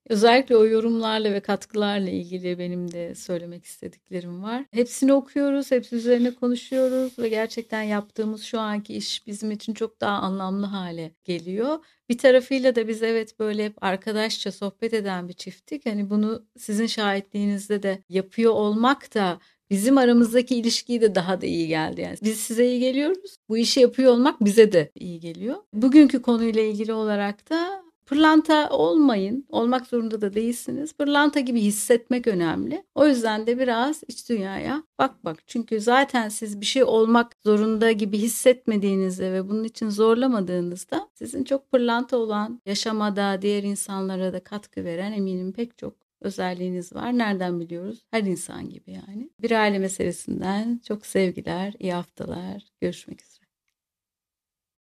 Özellikle 0.10 0.58
o 0.58 0.66
yorumlarla 0.66 1.34
ve 1.34 1.40
katkılarla 1.40 2.10
ilgili 2.10 2.60
benim 2.60 2.92
de 2.92 3.16
söylemek 3.16 3.66
istediklerim 3.66 4.44
var. 4.44 4.66
Hepsini 4.72 5.14
okuyoruz, 5.14 5.72
hepsi 5.72 5.96
üzerine 5.96 6.36
konuşuyoruz 6.36 7.20
ve 7.20 7.30
gerçekten 7.30 7.82
yaptığımız 7.82 8.44
şu 8.44 8.60
anki 8.60 8.94
iş 8.94 9.28
bizim 9.28 9.52
için 9.52 9.74
çok 9.74 10.02
daha 10.02 10.18
anlamlı 10.18 10.66
hale 10.66 11.12
geliyor. 11.24 11.80
Bir 12.10 12.18
tarafıyla 12.18 12.76
da 12.76 12.88
biz 12.88 13.04
evet 13.04 13.40
böyle 13.40 13.66
hep 13.66 13.84
arkadaşça 13.84 14.52
sohbet 14.52 14.94
eden 14.94 15.28
bir 15.28 15.34
çifttik. 15.34 15.86
Hani 15.86 16.10
bunu 16.10 16.46
sizin 16.58 16.88
şahitliğinizde 16.88 17.84
de 17.84 18.04
yapıyor 18.10 18.54
olmak 18.54 19.16
da 19.16 19.40
bizim 19.70 19.98
aramızdaki 19.98 20.56
ilişkiyi 20.56 21.02
de 21.02 21.16
daha 21.16 21.42
da 21.42 21.46
iyi 21.46 21.68
geldi. 21.68 22.02
Yani 22.02 22.18
biz 22.24 22.40
size 22.40 22.68
iyi 22.68 22.80
geliyoruz. 22.80 23.38
Bu 23.50 23.58
işi 23.58 23.80
yapıyor 23.80 24.12
olmak 24.12 24.46
bize 24.46 24.72
de 24.72 24.92
iyi 24.96 25.20
geliyor. 25.20 25.56
Bugünkü 25.74 26.22
konuyla 26.22 26.62
ilgili 26.62 26.94
olarak 26.94 27.50
da 27.50 27.87
Pırlanta 28.08 28.70
olmayın. 28.70 29.46
Olmak 29.50 29.88
zorunda 29.88 30.22
da 30.22 30.34
değilsiniz. 30.34 30.94
Pırlanta 30.94 31.40
gibi 31.40 31.62
hissetmek 31.62 32.28
önemli. 32.28 32.84
O 32.96 33.08
yüzden 33.08 33.48
de 33.48 33.60
biraz 33.60 34.04
iç 34.08 34.30
dünyaya 34.30 34.84
bak 35.00 35.26
bak. 35.26 35.48
Çünkü 35.48 35.80
zaten 35.80 36.30
siz 36.30 36.62
bir 36.62 36.66
şey 36.66 36.84
olmak 36.84 37.36
zorunda 37.44 37.92
gibi 37.92 38.18
hissetmediğinizde 38.18 39.34
ve 39.34 39.50
bunun 39.50 39.64
için 39.64 39.90
zorlamadığınızda 39.90 41.10
sizin 41.14 41.44
çok 41.44 41.72
pırlanta 41.72 42.18
olan 42.18 42.62
yaşamada 42.66 43.42
diğer 43.42 43.64
insanlara 43.64 44.34
da 44.34 44.44
katkı 44.44 44.84
veren 44.86 45.12
eminim 45.12 45.54
pek 45.54 45.78
çok 45.78 45.94
özelliğiniz 46.22 46.96
var. 46.96 47.18
Nereden 47.18 47.60
biliyoruz? 47.60 48.06
Her 48.12 48.24
insan 48.24 48.70
gibi 48.70 48.92
yani. 48.92 49.30
Bir 49.42 49.52
aile 49.52 49.80
meselesinden 49.80 50.82
çok 50.88 51.06
sevgiler, 51.06 51.74
iyi 51.80 51.94
haftalar. 51.94 52.64
Görüşmek 52.82 53.22
üzere. 53.22 53.37